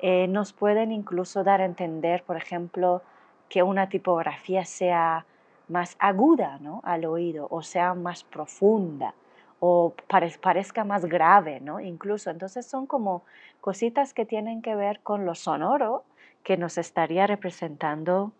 eh, 0.00 0.28
nos 0.28 0.52
pueden 0.52 0.92
incluso 0.92 1.42
dar 1.42 1.60
a 1.60 1.64
entender, 1.64 2.22
por 2.22 2.36
ejemplo, 2.36 3.02
que 3.48 3.62
una 3.62 3.88
tipografía 3.88 4.64
sea 4.64 5.26
más 5.68 5.96
aguda 5.98 6.58
¿no? 6.60 6.80
al 6.84 7.04
oído 7.04 7.46
o 7.50 7.62
sea 7.62 7.94
más 7.94 8.24
profunda 8.24 9.14
o 9.60 9.92
parezca 10.40 10.84
más 10.84 11.04
grave, 11.04 11.58
¿no? 11.60 11.80
Incluso, 11.80 12.30
entonces 12.30 12.64
son 12.64 12.86
como 12.86 13.22
cositas 13.60 14.14
que 14.14 14.24
tienen 14.24 14.62
que 14.62 14.76
ver 14.76 15.00
con 15.00 15.26
lo 15.26 15.34
sonoro 15.34 16.04
que 16.42 16.56
nos 16.56 16.78
estaría 16.78 17.26
representando 17.26 18.32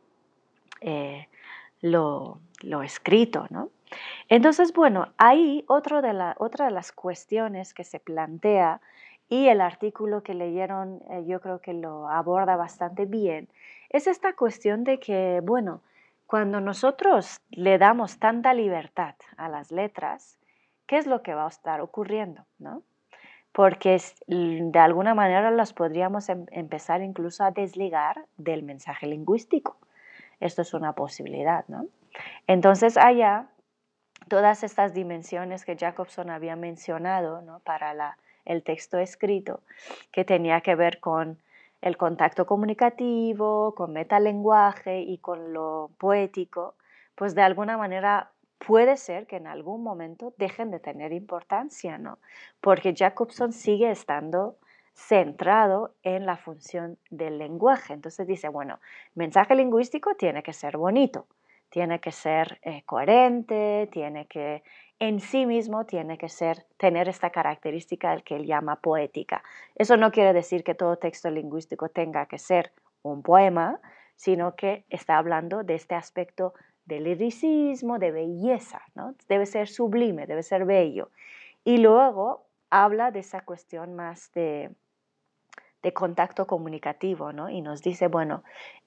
eh, 0.80 1.28
lo, 1.80 2.40
lo, 2.62 2.82
escrito, 2.82 3.46
¿no? 3.50 3.70
Entonces, 4.28 4.72
bueno, 4.72 5.12
ahí 5.16 5.64
otro 5.66 6.02
de 6.02 6.12
la, 6.12 6.36
otra 6.38 6.66
de 6.66 6.72
las 6.72 6.92
cuestiones 6.92 7.74
que 7.74 7.84
se 7.84 8.00
plantea 8.00 8.80
y 9.28 9.48
el 9.48 9.60
artículo 9.60 10.22
que 10.22 10.34
leyeron 10.34 11.02
eh, 11.10 11.24
yo 11.26 11.40
creo 11.40 11.60
que 11.60 11.74
lo 11.74 12.08
aborda 12.08 12.56
bastante 12.56 13.06
bien, 13.06 13.48
es 13.90 14.06
esta 14.06 14.34
cuestión 14.34 14.84
de 14.84 15.00
que, 15.00 15.40
bueno, 15.42 15.82
cuando 16.26 16.60
nosotros 16.60 17.40
le 17.50 17.78
damos 17.78 18.18
tanta 18.18 18.52
libertad 18.52 19.14
a 19.36 19.48
las 19.48 19.70
letras, 19.70 20.38
¿qué 20.86 20.98
es 20.98 21.06
lo 21.06 21.22
que 21.22 21.34
va 21.34 21.46
a 21.46 21.48
estar 21.48 21.80
ocurriendo? 21.80 22.44
¿no? 22.58 22.82
Porque 23.52 24.00
de 24.26 24.78
alguna 24.78 25.14
manera 25.14 25.50
las 25.50 25.72
podríamos 25.72 26.28
em, 26.28 26.46
empezar 26.50 27.02
incluso 27.02 27.44
a 27.44 27.50
desligar 27.50 28.26
del 28.36 28.62
mensaje 28.62 29.06
lingüístico. 29.06 29.76
Esto 30.40 30.62
es 30.62 30.74
una 30.74 30.92
posibilidad, 30.92 31.64
¿no? 31.68 31.86
Entonces 32.46 32.96
allá 32.96 33.48
todas 34.28 34.62
estas 34.62 34.94
dimensiones 34.94 35.64
que 35.64 35.76
Jacobson 35.76 36.30
había 36.30 36.56
mencionado 36.56 37.40
¿no? 37.42 37.60
para 37.60 37.94
la, 37.94 38.18
el 38.44 38.62
texto 38.62 38.98
escrito, 38.98 39.60
que 40.12 40.24
tenía 40.24 40.60
que 40.60 40.74
ver 40.74 41.00
con 41.00 41.38
el 41.80 41.96
contacto 41.96 42.46
comunicativo, 42.46 43.74
con 43.74 43.92
metalenguaje 43.92 45.00
y 45.00 45.18
con 45.18 45.52
lo 45.52 45.90
poético, 45.98 46.74
pues 47.14 47.34
de 47.34 47.42
alguna 47.42 47.76
manera 47.76 48.30
puede 48.58 48.96
ser 48.96 49.26
que 49.26 49.36
en 49.36 49.46
algún 49.46 49.82
momento 49.82 50.34
dejen 50.36 50.70
de 50.70 50.80
tener 50.80 51.12
importancia, 51.12 51.98
¿no? 51.98 52.18
Porque 52.60 52.94
Jacobson 52.96 53.52
sigue 53.52 53.90
estando 53.90 54.56
centrado 54.94 55.94
en 56.02 56.26
la 56.26 56.36
función 56.36 56.98
del 57.08 57.38
lenguaje. 57.38 57.94
Entonces 57.94 58.26
dice, 58.26 58.48
bueno, 58.48 58.80
mensaje 59.14 59.54
lingüístico 59.54 60.16
tiene 60.16 60.42
que 60.42 60.52
ser 60.52 60.76
bonito, 60.76 61.26
tiene 61.70 62.00
que 62.00 62.10
ser 62.10 62.58
eh, 62.62 62.82
coherente, 62.84 63.88
tiene 63.92 64.26
que 64.26 64.62
en 64.98 65.20
sí 65.20 65.46
mismo 65.46 65.86
tiene 65.86 66.18
que 66.18 66.28
ser 66.28 66.66
tener 66.76 67.08
esta 67.08 67.30
característica 67.30 68.10
del 68.10 68.24
que 68.24 68.34
él 68.34 68.46
llama 68.46 68.76
poética. 68.76 69.44
Eso 69.76 69.96
no 69.96 70.10
quiere 70.10 70.32
decir 70.32 70.64
que 70.64 70.74
todo 70.74 70.96
texto 70.96 71.30
lingüístico 71.30 71.88
tenga 71.88 72.26
que 72.26 72.38
ser 72.38 72.72
un 73.02 73.22
poema, 73.22 73.80
sino 74.16 74.56
que 74.56 74.84
está 74.90 75.16
hablando 75.16 75.62
de 75.62 75.76
este 75.76 75.94
aspecto 75.94 76.54
del 76.88 77.04
liricismo, 77.04 77.98
de 77.98 78.10
belleza, 78.10 78.82
¿no? 78.94 79.14
Debe 79.28 79.46
ser 79.46 79.68
sublime, 79.68 80.26
debe 80.26 80.42
ser 80.42 80.64
bello. 80.64 81.10
Y 81.64 81.78
luego 81.78 82.46
habla 82.70 83.10
de 83.10 83.20
esa 83.20 83.42
cuestión 83.42 83.94
más 83.94 84.32
de, 84.32 84.70
de 85.82 85.92
contacto 85.92 86.46
comunicativo, 86.46 87.32
¿no? 87.32 87.50
Y 87.50 87.60
nos 87.60 87.82
dice, 87.82 88.08
bueno, 88.08 88.42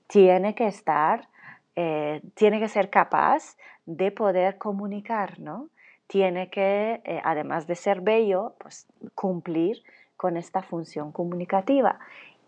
tiene 0.08 0.56
que 0.56 0.68
estar 0.68 1.30
eh, 1.76 2.22
tiene 2.34 2.60
que 2.60 2.68
ser 2.68 2.90
capaz 2.90 3.56
de 3.86 4.12
poder 4.12 4.58
comunicar, 4.58 5.40
¿no? 5.40 5.70
Tiene 6.08 6.50
que, 6.50 7.02
eh, 7.06 7.22
además 7.24 7.66
de 7.68 7.76
ser 7.76 8.02
bello, 8.02 8.56
pues 8.60 8.88
cumplir 9.16 9.82
con 10.18 10.36
esta 10.36 10.62
función 10.62 11.12
comunicativa. 11.12 12.00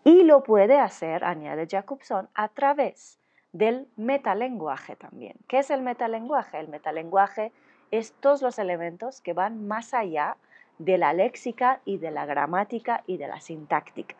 Y 0.04 0.24
lo 0.24 0.42
puede 0.42 0.78
hacer, 0.78 1.24
añade 1.24 1.66
Jacobson, 1.66 2.28
a 2.34 2.48
través 2.48 3.18
del 3.54 3.86
metalenguaje 3.96 4.96
también. 4.96 5.36
¿Qué 5.46 5.60
es 5.60 5.70
el 5.70 5.80
metalenguaje? 5.80 6.58
El 6.58 6.68
metalenguaje 6.68 7.52
es 7.92 8.12
todos 8.14 8.42
los 8.42 8.58
elementos 8.58 9.20
que 9.20 9.32
van 9.32 9.66
más 9.68 9.94
allá 9.94 10.36
de 10.78 10.98
la 10.98 11.12
léxica 11.12 11.80
y 11.84 11.98
de 11.98 12.10
la 12.10 12.26
gramática 12.26 13.04
y 13.06 13.16
de 13.16 13.28
la 13.28 13.40
sintáctica. 13.40 14.16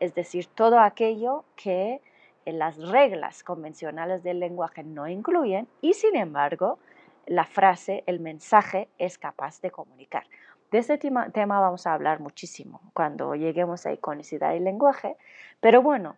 Es 0.00 0.14
decir, 0.14 0.46
todo 0.46 0.80
aquello 0.80 1.44
que 1.54 2.00
las 2.46 2.78
reglas 2.78 3.44
convencionales 3.44 4.22
del 4.22 4.40
lenguaje 4.40 4.82
no 4.82 5.06
incluyen 5.06 5.68
y 5.82 5.92
sin 5.92 6.16
embargo 6.16 6.78
la 7.26 7.44
frase, 7.44 8.04
el 8.06 8.20
mensaje 8.20 8.88
es 8.96 9.18
capaz 9.18 9.60
de 9.60 9.70
comunicar. 9.70 10.24
De 10.70 10.78
este 10.78 10.96
tema, 10.96 11.28
vamos 11.60 11.86
a 11.86 11.92
hablar 11.92 12.20
muchísimo 12.20 12.80
cuando 12.94 13.34
lleguemos 13.34 13.84
a 13.84 13.92
iconicidad 13.92 14.54
y 14.54 14.60
lenguaje, 14.60 15.18
pero 15.60 15.82
bueno, 15.82 16.16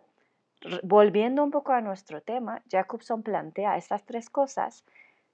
volviendo 0.83 1.43
un 1.43 1.51
poco 1.51 1.73
a 1.73 1.81
nuestro 1.81 2.21
tema, 2.21 2.61
Jacobson 2.69 3.23
plantea 3.23 3.77
estas 3.77 4.03
tres 4.03 4.29
cosas 4.29 4.83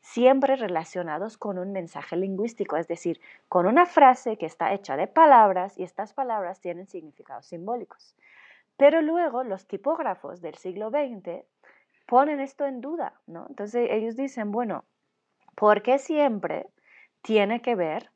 siempre 0.01 0.55
relacionados 0.55 1.37
con 1.37 1.57
un 1.57 1.71
mensaje 1.71 2.15
lingüístico, 2.15 2.77
es 2.77 2.87
decir, 2.87 3.19
con 3.49 3.65
una 3.65 3.85
frase 3.85 4.37
que 4.37 4.45
está 4.45 4.73
hecha 4.73 4.95
de 4.95 5.07
palabras 5.07 5.77
y 5.77 5.83
estas 5.83 6.13
palabras 6.13 6.61
tienen 6.61 6.87
significados 6.87 7.47
simbólicos. 7.47 8.15
Pero 8.77 9.01
luego 9.01 9.43
los 9.43 9.67
tipógrafos 9.67 10.41
del 10.41 10.55
siglo 10.55 10.89
XX 10.89 11.43
ponen 12.05 12.39
esto 12.39 12.65
en 12.65 12.79
duda, 12.79 13.13
¿no? 13.25 13.47
Entonces 13.49 13.89
ellos 13.91 14.15
dicen, 14.15 14.51
bueno, 14.51 14.85
¿por 15.55 15.81
qué 15.81 15.99
siempre 15.99 16.67
tiene 17.21 17.61
que 17.61 17.75
ver 17.75 18.09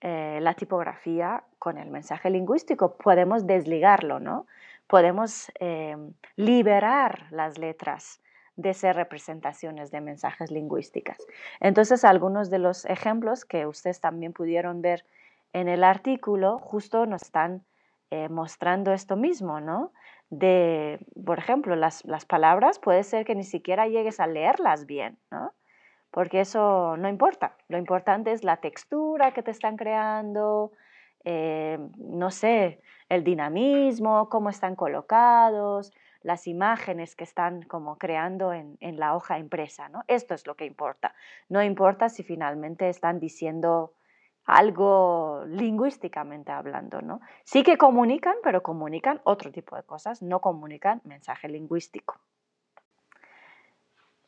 eh, 0.00 0.38
la 0.40 0.54
tipografía 0.54 1.42
con 1.58 1.76
el 1.78 1.90
mensaje 1.90 2.30
lingüístico? 2.30 2.96
Podemos 2.96 3.46
desligarlo, 3.46 4.20
¿no? 4.20 4.46
Podemos 4.86 5.50
eh, 5.60 5.96
liberar 6.36 7.26
las 7.30 7.58
letras 7.58 8.20
de 8.56 8.74
ser 8.74 8.96
representaciones 8.96 9.90
de 9.90 10.00
mensajes 10.00 10.50
lingüísticas. 10.50 11.18
Entonces, 11.60 12.04
algunos 12.04 12.50
de 12.50 12.58
los 12.58 12.84
ejemplos 12.84 13.44
que 13.44 13.66
ustedes 13.66 14.00
también 14.00 14.32
pudieron 14.32 14.82
ver 14.82 15.04
en 15.52 15.68
el 15.68 15.84
artículo 15.84 16.58
justo 16.58 17.06
nos 17.06 17.22
están 17.22 17.64
eh, 18.10 18.28
mostrando 18.28 18.92
esto 18.92 19.16
mismo, 19.16 19.60
¿no? 19.60 19.92
De, 20.28 20.98
por 21.24 21.38
ejemplo, 21.38 21.76
las, 21.76 22.02
palabras 22.26 22.78
puede 22.78 23.04
ser 23.04 23.24
que 23.24 23.34
ni 23.34 23.44
siquiera 23.44 23.86
llegues 23.86 24.20
a 24.20 24.26
leerlas 24.26 24.86
bien, 24.86 25.18
¿no? 25.30 25.52
Porque 26.10 26.40
eso 26.40 26.96
no 26.98 27.08
importa. 27.08 27.56
Lo 27.68 27.78
importante 27.78 28.32
es 28.32 28.44
la 28.44 28.58
textura 28.58 29.32
que 29.32 29.42
te 29.42 29.50
están 29.50 29.76
creando, 29.76 30.72
eh, 31.24 31.78
no 31.96 32.30
sé, 32.30 32.80
el 33.12 33.24
dinamismo, 33.24 34.30
cómo 34.30 34.48
están 34.48 34.74
colocados, 34.74 35.92
las 36.22 36.46
imágenes 36.46 37.14
que 37.14 37.24
están 37.24 37.62
como 37.62 37.98
creando 37.98 38.54
en, 38.54 38.78
en, 38.80 38.98
la 38.98 39.14
hoja 39.14 39.38
impresa, 39.38 39.90
¿no? 39.90 40.02
Esto 40.08 40.32
es 40.34 40.46
lo 40.46 40.54
que 40.54 40.64
importa. 40.64 41.14
No 41.50 41.62
importa 41.62 42.08
si 42.08 42.22
finalmente 42.22 42.88
están 42.88 43.20
diciendo 43.20 43.92
algo 44.46 45.44
lingüísticamente 45.46 46.52
hablando, 46.52 47.02
¿no? 47.02 47.20
Sí 47.44 47.62
que 47.62 47.76
comunican, 47.76 48.36
pero 48.42 48.62
comunican 48.62 49.20
otro 49.24 49.52
tipo 49.52 49.76
de 49.76 49.82
cosas, 49.82 50.22
no 50.22 50.40
comunican 50.40 51.02
mensaje 51.04 51.48
lingüístico. 51.48 52.18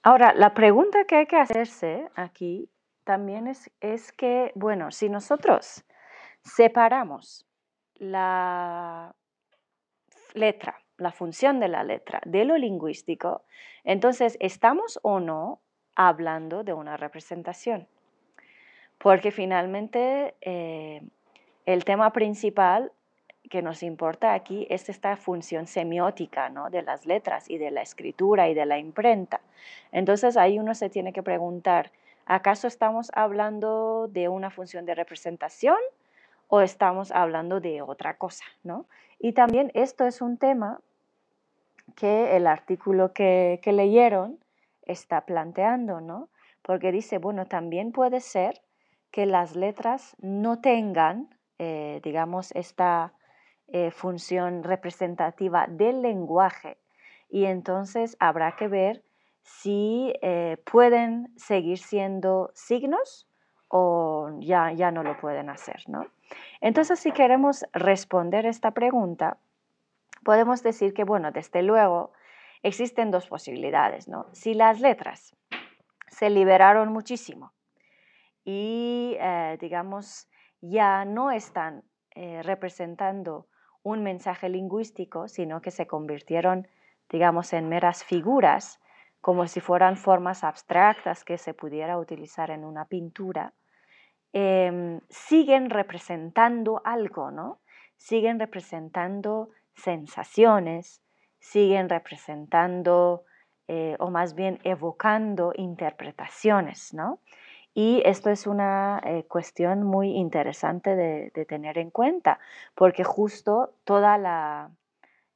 Ahora, 0.02 0.34
la 0.34 0.52
pregunta 0.52 1.04
que 1.04 1.16
hay 1.16 1.26
que 1.26 1.36
hacerse 1.36 2.10
aquí 2.16 2.68
también 3.04 3.46
es, 3.46 3.70
es 3.80 4.12
que, 4.12 4.52
bueno, 4.54 4.90
si 4.90 5.08
nosotros 5.08 5.86
separamos 6.42 7.46
la 8.10 9.14
letra, 10.34 10.80
la 10.98 11.12
función 11.12 11.60
de 11.60 11.68
la 11.68 11.84
letra 11.84 12.20
de 12.24 12.44
lo 12.44 12.56
lingüístico, 12.56 13.42
entonces 13.84 14.36
estamos 14.40 14.98
o 15.02 15.20
no 15.20 15.60
hablando 15.96 16.64
de 16.64 16.72
una 16.72 16.96
representación 16.96 17.88
porque 19.04 19.30
finalmente 19.30 20.34
eh, 20.40 21.02
el 21.66 21.84
tema 21.84 22.10
principal 22.12 22.90
que 23.50 23.60
nos 23.60 23.82
importa 23.82 24.32
aquí 24.32 24.66
es 24.70 24.88
esta 24.88 25.16
función 25.18 25.66
semiótica 25.66 26.48
¿no? 26.48 26.70
de 26.70 26.80
las 26.80 27.04
letras 27.04 27.50
y 27.50 27.58
de 27.58 27.70
la 27.70 27.82
escritura 27.82 28.48
y 28.48 28.54
de 28.54 28.64
la 28.64 28.78
imprenta. 28.78 29.42
Entonces 29.92 30.38
ahí 30.38 30.58
uno 30.58 30.74
se 30.74 30.88
tiene 30.88 31.12
que 31.12 31.22
preguntar, 31.22 31.92
¿acaso 32.24 32.66
estamos 32.66 33.10
hablando 33.14 34.08
de 34.08 34.28
una 34.28 34.50
función 34.50 34.86
de 34.86 34.94
representación 34.94 35.76
o 36.48 36.60
estamos 36.60 37.10
hablando 37.12 37.60
de 37.60 37.82
otra 37.82 38.16
cosa? 38.16 38.44
¿no? 38.62 38.86
Y 39.18 39.32
también 39.32 39.70
esto 39.74 40.06
es 40.06 40.20
un 40.20 40.36
tema 40.36 40.80
que 41.96 42.36
el 42.36 42.46
artículo 42.46 43.12
que, 43.12 43.60
leyeron 43.64 44.38
está 44.82 45.22
planteando, 45.22 46.00
¿no? 46.00 46.28
porque 46.62 46.92
dice, 46.92 47.18
bueno, 47.18 47.46
también 47.46 47.92
puede 47.92 48.20
ser 48.20 48.62
que 49.10 49.26
las 49.26 49.54
letras 49.54 50.16
no 50.20 50.60
tengan, 50.60 51.28
eh, 51.58 52.00
digamos, 52.02 52.52
esta 52.52 53.12
eh, 53.68 53.90
función 53.90 54.62
representativa 54.62 55.66
del 55.68 56.02
lenguaje. 56.02 56.78
Y 57.28 57.44
entonces 57.46 58.16
habrá 58.20 58.56
que 58.56 58.68
ver 58.68 59.02
si 59.42 60.12
eh, 60.22 60.56
pueden 60.70 61.32
seguir 61.36 61.78
siendo 61.78 62.50
signos 62.54 63.26
o 63.76 64.30
ya, 64.38 64.70
ya 64.70 64.92
no 64.92 65.02
lo 65.02 65.18
pueden 65.18 65.50
hacer, 65.50 65.82
¿no? 65.88 66.06
Entonces, 66.60 67.00
si 67.00 67.10
queremos 67.10 67.64
responder 67.72 68.46
esta 68.46 68.70
pregunta, 68.70 69.38
podemos 70.22 70.62
decir 70.62 70.94
que, 70.94 71.02
bueno, 71.02 71.32
desde 71.32 71.60
luego 71.64 72.12
existen 72.62 73.10
dos 73.10 73.26
posibilidades, 73.26 74.06
¿no? 74.06 74.26
Si 74.30 74.54
las 74.54 74.80
letras 74.80 75.34
se 76.06 76.30
liberaron 76.30 76.92
muchísimo 76.92 77.52
y, 78.44 79.16
eh, 79.18 79.58
digamos, 79.60 80.28
ya 80.60 81.04
no 81.04 81.32
están 81.32 81.82
eh, 82.14 82.44
representando 82.44 83.48
un 83.82 84.04
mensaje 84.04 84.48
lingüístico, 84.50 85.26
sino 85.26 85.60
que 85.60 85.72
se 85.72 85.88
convirtieron, 85.88 86.68
digamos, 87.10 87.52
en 87.52 87.68
meras 87.68 88.04
figuras, 88.04 88.80
como 89.20 89.48
si 89.48 89.58
fueran 89.58 89.96
formas 89.96 90.44
abstractas 90.44 91.24
que 91.24 91.38
se 91.38 91.54
pudiera 91.54 91.98
utilizar 91.98 92.52
en 92.52 92.64
una 92.64 92.84
pintura, 92.84 93.52
em, 94.34 95.00
siguen 95.08 95.70
representando 95.70 96.82
algo, 96.84 97.30
¿no? 97.30 97.60
Siguen 97.96 98.38
representando 98.40 99.50
sensaciones, 99.74 101.00
siguen 101.38 101.88
representando 101.88 103.24
eh, 103.68 103.96
o 104.00 104.10
más 104.10 104.34
bien 104.34 104.58
evocando 104.64 105.52
interpretaciones, 105.56 106.92
¿no? 106.92 107.20
Y 107.74 108.02
esto 108.04 108.30
es 108.30 108.46
una 108.46 109.00
eh, 109.04 109.24
cuestión 109.28 109.84
muy 109.84 110.10
interesante 110.16 110.96
de, 110.96 111.30
tener 111.46 111.78
en 111.78 111.90
cuenta, 111.90 112.40
porque 112.74 113.04
justo 113.04 113.74
toda 113.84 114.18
la, 114.18 114.70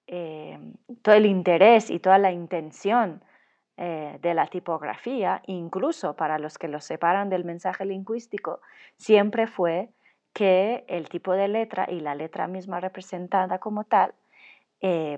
eh, 0.08 0.58
todo 1.02 1.14
el 1.14 1.26
interés 1.26 1.88
y 1.88 2.00
toda 2.00 2.18
la 2.18 2.32
intención 2.32 3.22
eh, 3.78 4.18
de 4.20 4.34
la 4.34 4.46
tipografía, 4.48 5.40
incluso 5.46 6.14
para 6.14 6.38
los 6.38 6.58
que 6.58 6.68
lo 6.68 6.80
separan 6.80 7.30
del 7.30 7.44
mensaje 7.44 7.86
lingüístico, 7.86 8.60
siempre 8.96 9.46
fue 9.46 9.90
que 10.34 10.84
el 10.88 11.08
tipo 11.08 11.32
de 11.32 11.48
letra 11.48 11.86
y 11.88 12.00
la 12.00 12.14
letra 12.14 12.46
misma 12.46 12.80
representada 12.80 13.58
como 13.58 13.84
tal 13.84 14.14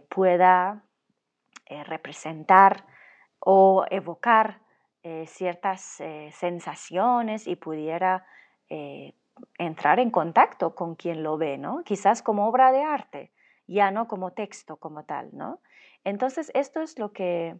pueda 0.08 0.82
representar 1.86 2.86
o 3.40 3.84
evocar 3.90 4.60
eh, 5.02 5.24
ciertas 5.26 5.98
eh, 6.00 6.30
sensaciones 6.32 7.46
y 7.46 7.56
pudiera 7.56 8.26
eh, 8.68 9.14
entrar 9.56 9.98
en 9.98 10.10
contacto 10.10 10.74
con 10.74 10.94
quien 10.94 11.22
lo 11.22 11.38
ve, 11.38 11.56
¿no? 11.56 11.82
Quizás 11.84 12.22
como 12.22 12.46
obra 12.46 12.70
de 12.70 12.82
arte, 12.82 13.32
ya 13.66 13.90
no 13.90 14.06
como 14.08 14.32
texto 14.32 14.76
como 14.76 15.04
tal, 15.04 15.30
¿no? 15.32 15.60
Entonces, 16.04 16.50
esto 16.52 16.82
es 16.82 16.98
lo 16.98 17.12
que 17.12 17.56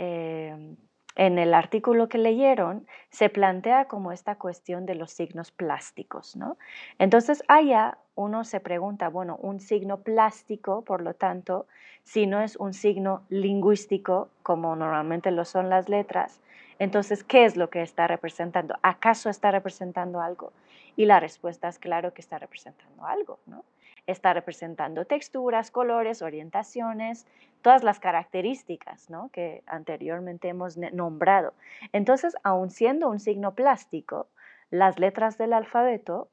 en 0.00 1.38
el 1.38 1.54
artículo 1.54 2.08
que 2.08 2.18
leyeron 2.18 2.86
se 3.10 3.28
plantea 3.28 3.86
como 3.86 4.12
esta 4.12 4.36
cuestión 4.36 4.86
de 4.86 4.94
los 4.94 5.10
signos 5.10 5.50
plásticos, 5.50 6.36
¿no? 6.36 6.56
Entonces, 6.98 7.42
allá 7.48 7.98
uno 8.14 8.44
se 8.44 8.60
pregunta, 8.60 9.08
bueno, 9.08 9.36
un 9.36 9.60
signo 9.60 9.98
plástico, 9.98 10.82
por 10.82 11.02
lo 11.02 11.14
tanto, 11.14 11.66
si 12.04 12.26
no 12.26 12.40
es 12.40 12.56
un 12.56 12.72
signo 12.72 13.22
lingüístico, 13.28 14.30
como 14.42 14.74
normalmente 14.76 15.30
lo 15.30 15.44
son 15.44 15.68
las 15.68 15.88
letras, 15.88 16.40
entonces, 16.78 17.22
¿qué 17.22 17.44
es 17.44 17.56
lo 17.56 17.68
que 17.68 17.82
está 17.82 18.06
representando? 18.06 18.74
¿Acaso 18.82 19.28
está 19.28 19.50
representando 19.50 20.22
algo? 20.22 20.52
Y 20.96 21.04
la 21.04 21.20
respuesta 21.20 21.68
es 21.68 21.78
claro 21.78 22.14
que 22.14 22.22
está 22.22 22.38
representando 22.38 23.04
algo, 23.04 23.38
¿no? 23.46 23.64
Está 24.10 24.32
representando 24.32 25.04
texturas, 25.04 25.70
colores, 25.70 26.20
orientaciones, 26.20 27.26
todas 27.62 27.84
las 27.84 28.00
características 28.00 29.08
que 29.32 29.62
anteriormente 29.66 30.48
hemos 30.48 30.76
nombrado. 30.76 31.54
Entonces, 31.92 32.34
aun 32.42 32.70
siendo 32.70 33.08
un 33.08 33.20
signo 33.20 33.54
plástico, 33.54 34.26
las 34.70 34.98
letras 34.98 35.38
del 35.38 35.52
alfabeto 35.52 36.28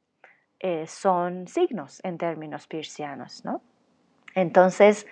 eh, 0.60 0.88
son 0.88 1.48
signos 1.48 2.04
en 2.04 2.18
términos 2.18 2.66
peircianos. 2.66 3.46
¿no? 3.46 3.62
Entonces, 4.34 5.06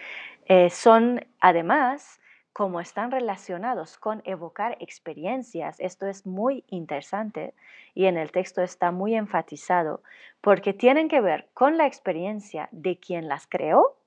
eh, 0.47 0.71
son 0.71 1.23
además 1.39 2.19
como 2.55 2.79
están 2.79 3.11
relacionados 3.11 3.97
con 3.97 4.21
evocar 4.23 4.77
experiencias, 4.79 5.77
esto 5.81 6.07
es 6.07 6.25
muy 6.25 6.63
interesante 6.69 7.53
y 7.93 8.05
en 8.05 8.15
el 8.15 8.31
texto 8.31 8.61
está 8.61 8.91
muy 8.91 9.13
enfatizado, 9.13 10.01
porque 10.39 10.71
tienen 10.71 11.09
que 11.09 11.19
ver 11.19 11.49
con 11.53 11.75
la 11.75 11.85
experiencia 11.85 12.69
de 12.71 12.97
quien 12.97 13.27
las 13.27 13.45
creó, 13.45 13.97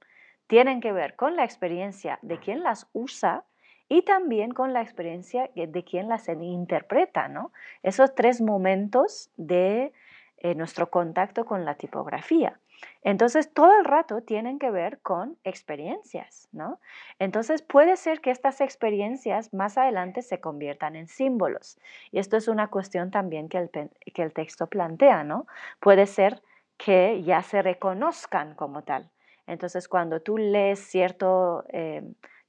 tienen 0.47 0.81
que 0.81 0.93
ver 0.93 1.15
con 1.15 1.37
la 1.37 1.45
experiencia 1.45 2.19
de 2.23 2.39
quien 2.39 2.63
las 2.63 2.89
usa 2.95 3.45
y 3.87 4.01
también 4.01 4.53
con 4.53 4.73
la 4.73 4.81
experiencia 4.81 5.51
de 5.55 5.85
quien 5.85 6.09
las 6.09 6.27
interpreta, 6.31 7.29
¿no? 7.29 7.53
Esos 7.83 8.15
tres 8.15 8.41
momentos 8.41 9.31
de 9.37 9.93
eh, 10.39 10.55
nuestro 10.55 10.89
contacto 10.89 11.45
con 11.45 11.67
la 11.67 11.75
tipografía. 11.75 12.59
Entonces, 13.03 13.53
todo 13.53 13.79
el 13.79 13.85
rato 13.85 14.23
tienen 14.23 14.59
que 14.59 14.71
ver 14.71 15.01
con 15.01 15.37
experiencias, 15.45 16.49
¿no? 16.53 16.81
Entonces, 17.19 17.63
puede 17.63 17.97
ser 17.97 18.21
que 18.21 18.31
estas 18.31 18.61
experiencias 18.61 19.53
más 19.55 19.79
adelante 19.79 20.23
se 20.23 20.41
conviertan 20.41 20.97
en 20.97 21.09
símbolos. 21.09 21.79
Y 22.11 22.19
esto 22.19 22.37
es 22.37 22.49
una 22.49 22.69
cuestión 22.69 23.11
también 23.11 23.49
que 23.49 23.59
el, 23.59 23.71
que 23.71 24.23
el 24.23 24.33
texto 24.33 24.67
plantea, 24.67 25.25
¿no? 25.25 25.47
Puede 25.81 26.07
ser 26.07 26.43
que 26.77 27.23
ya 27.23 27.43
se 27.43 27.63
reconozcan 27.63 28.55
como 28.55 28.83
tal. 28.85 29.11
Entonces, 29.47 29.89
cuando 29.89 30.21
tú 30.21 30.39
lees 30.39 30.79
cierto 30.79 31.65
eh, 31.71 32.03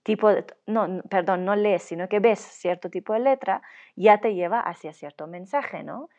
tipo 0.04 0.30
de, 0.30 0.46
no, 0.68 1.02
perdón, 1.10 1.46
no 1.46 1.56
lees, 1.56 1.84
sino 1.84 2.08
que 2.10 2.20
ves 2.20 2.40
cierto 2.40 2.90
tipo 2.90 3.14
de 3.14 3.20
letra, 3.20 3.62
ya 3.96 4.20
te 4.20 4.34
lleva 4.36 4.60
hacia 4.60 4.94
cierto 4.94 5.28
mensaje, 5.28 5.84
¿no? 5.84 6.10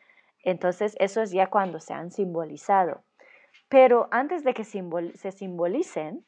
Entonces, 0.43 0.95
eso 0.99 1.21
es 1.21 1.31
ya 1.31 1.47
cuando 1.47 1.79
se 1.79 1.93
han 1.93 2.11
simbolizado. 2.11 3.03
Pero 3.71 4.09
antes 4.11 4.43
de 4.43 4.53
que 4.53 4.65
se 4.65 5.31
simbolicen, 5.31 6.25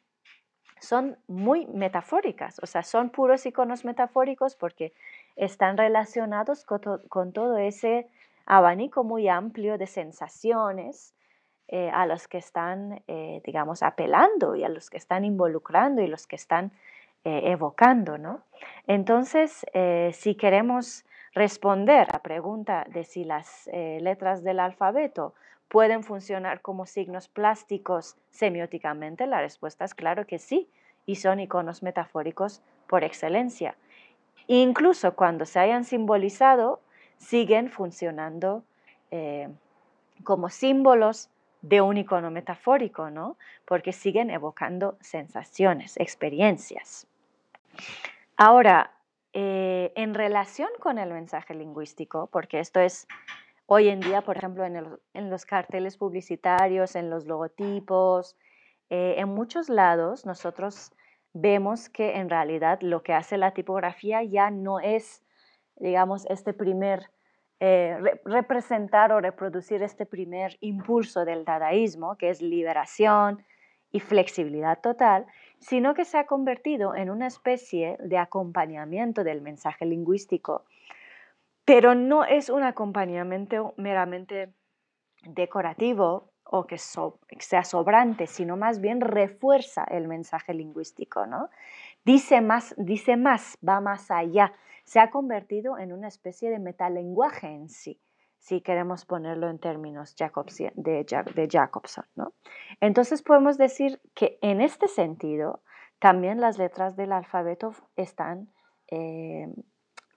son 0.79 1.17
muy 1.27 1.65
metafóricas, 1.67 2.57
o 2.63 2.65
sea, 2.65 2.83
son 2.83 3.09
puros 3.09 3.45
iconos 3.45 3.83
metafóricos 3.83 4.55
porque 4.55 4.93
están 5.35 5.77
relacionados 5.77 6.63
con, 6.63 7.33
todo 7.33 7.57
ese 7.57 8.07
abanico 8.45 9.03
muy 9.03 9.27
amplio 9.27 9.77
de 9.77 9.87
sensaciones 9.87 11.15
eh, 11.67 11.89
a 11.93 12.05
los 12.05 12.29
que 12.29 12.37
están, 12.37 13.03
eh, 13.09 13.41
digamos, 13.43 13.83
apelando 13.83 14.55
y 14.55 14.63
a 14.63 14.69
los 14.69 14.89
que 14.89 14.97
están 14.97 15.25
involucrando 15.25 16.01
y 16.01 16.07
los 16.07 16.27
que 16.27 16.37
están 16.37 16.71
eh, 17.25 17.41
evocando, 17.51 18.17
¿no? 18.17 18.41
Entonces, 18.87 19.65
si 20.13 20.35
queremos 20.35 21.03
responder 21.33 22.07
a 22.09 22.13
la 22.13 22.19
pregunta 22.19 22.85
de 22.87 23.03
si 23.03 23.25
las 23.25 23.69
letras 23.73 24.43
del 24.43 24.61
alfabeto 24.61 25.33
¿Pueden 25.73 26.03
funcionar 26.03 26.61
como 26.61 26.85
signos 26.85 27.27
plásticos 27.27 28.15
semióticamente? 28.29 29.25
La 29.25 29.41
respuesta 29.41 29.83
es 29.85 29.95
claro 29.95 30.27
que 30.27 30.37
sí, 30.37 30.69
y 31.07 31.15
son 31.15 31.39
iconos 31.39 31.81
metafóricos 31.81 32.61
por 32.85 33.03
excelencia. 33.03 33.75
Incluso 34.45 35.15
cuando 35.15 35.47
se 35.47 35.57
hayan 35.57 35.83
simbolizado, 35.83 36.79
siguen 37.17 37.71
funcionando, 37.71 38.63
eh, 39.09 39.49
como 40.23 40.51
símbolos 40.51 41.31
de 41.63 41.81
un 41.81 41.97
icono 41.97 42.29
metafórico, 42.29 43.09
¿no? 43.09 43.35
Porque 43.65 43.93
siguen 43.93 44.29
evocando 44.29 44.95
sensaciones, 45.01 45.97
experiencias. 45.97 47.07
Ahora, 48.37 48.91
eh, 49.33 49.91
en 49.95 50.13
relación 50.13 50.69
con 50.79 50.99
el 50.99 51.11
mensaje 51.11 51.55
lingüístico, 51.55 52.27
porque 52.27 52.59
esto 52.59 52.79
es 52.79 53.07
hoy 53.65 53.89
en 53.89 53.99
día, 53.99 54.21
por 54.21 54.37
ejemplo, 54.37 54.65
en, 54.65 55.29
los 55.29 55.45
carteles 55.45 55.97
publicitarios, 55.97 56.95
en 56.95 57.09
los 57.09 57.25
logotipos, 57.25 58.37
eh, 58.89 59.15
en 59.17 59.29
muchos 59.29 59.69
lados 59.69 60.25
nosotros 60.25 60.91
vemos 61.33 61.89
que 61.89 62.17
en 62.17 62.29
realidad 62.29 62.79
lo 62.81 63.01
que 63.01 63.13
hace 63.13 63.37
la 63.37 63.53
tipografía 63.53 64.23
ya 64.23 64.51
no 64.51 64.79
es, 64.79 65.23
digamos, 65.77 66.25
este 66.27 66.53
primer, 66.53 67.09
eh, 67.59 67.97
representar 68.25 69.11
o 69.11 69.19
reproducir 69.19 69.81
este 69.81 70.05
primer 70.05 70.57
impulso 70.59 71.25
del 71.25 71.45
dadaísmo, 71.45 72.17
que 72.17 72.29
es 72.29 72.41
liberación 72.41 73.43
y 73.91 73.99
flexibilidad 73.99 74.79
total, 74.81 75.25
sino 75.59 75.93
que 75.93 76.03
se 76.03 76.17
ha 76.17 76.25
convertido 76.25 76.93
en 76.95 77.09
una 77.09 77.27
especie 77.27 77.97
de 77.99 78.17
acompañamiento 78.17 79.23
del 79.23 79.41
mensaje 79.41 79.85
lingüístico, 79.85 80.65
pero 81.65 81.95
no 81.95 82.25
es 82.25 82.49
un 82.49 82.63
acompañamiento 82.63 83.73
meramente 83.77 84.53
decorativo 85.23 86.33
o 86.43 86.67
que 86.67 86.77
sea 86.77 87.63
sobrante, 87.63 88.27
sino 88.27 88.57
más 88.57 88.79
bien 88.79 89.01
refuerza 89.01 89.83
el 89.85 90.07
mensaje 90.07 90.53
lingüístico, 90.53 91.25
¿no? 91.25 91.49
Dice 92.03 92.41
más, 92.41 92.75
dice 92.77 93.17
más, 93.17 93.57
va 93.67 93.79
más 93.79 94.11
allá, 94.11 94.53
se 94.83 94.99
ha 94.99 95.09
convertido 95.09 95.77
en 95.77 95.93
una 95.93 96.07
especie 96.07 96.49
de 96.49 96.59
metalenguaje 96.59 97.47
en 97.47 97.69
sí, 97.69 97.99
si 98.37 98.61
queremos 98.61 99.05
ponerlo 99.05 99.49
en 99.49 99.57
términos 99.57 100.15
de, 100.17 101.47
Jacobson, 101.49 102.05
¿no? 102.15 102.33
Entonces 102.81 103.21
podemos 103.21 103.57
decir 103.57 104.01
que 104.13 104.37
en 104.41 104.59
este 104.59 104.89
sentido, 104.89 105.61
también 105.99 106.41
las 106.41 106.57
letras 106.57 106.97
del 106.97 107.13
alfabeto 107.13 107.73
están, 107.95 108.51
eh, 108.91 109.47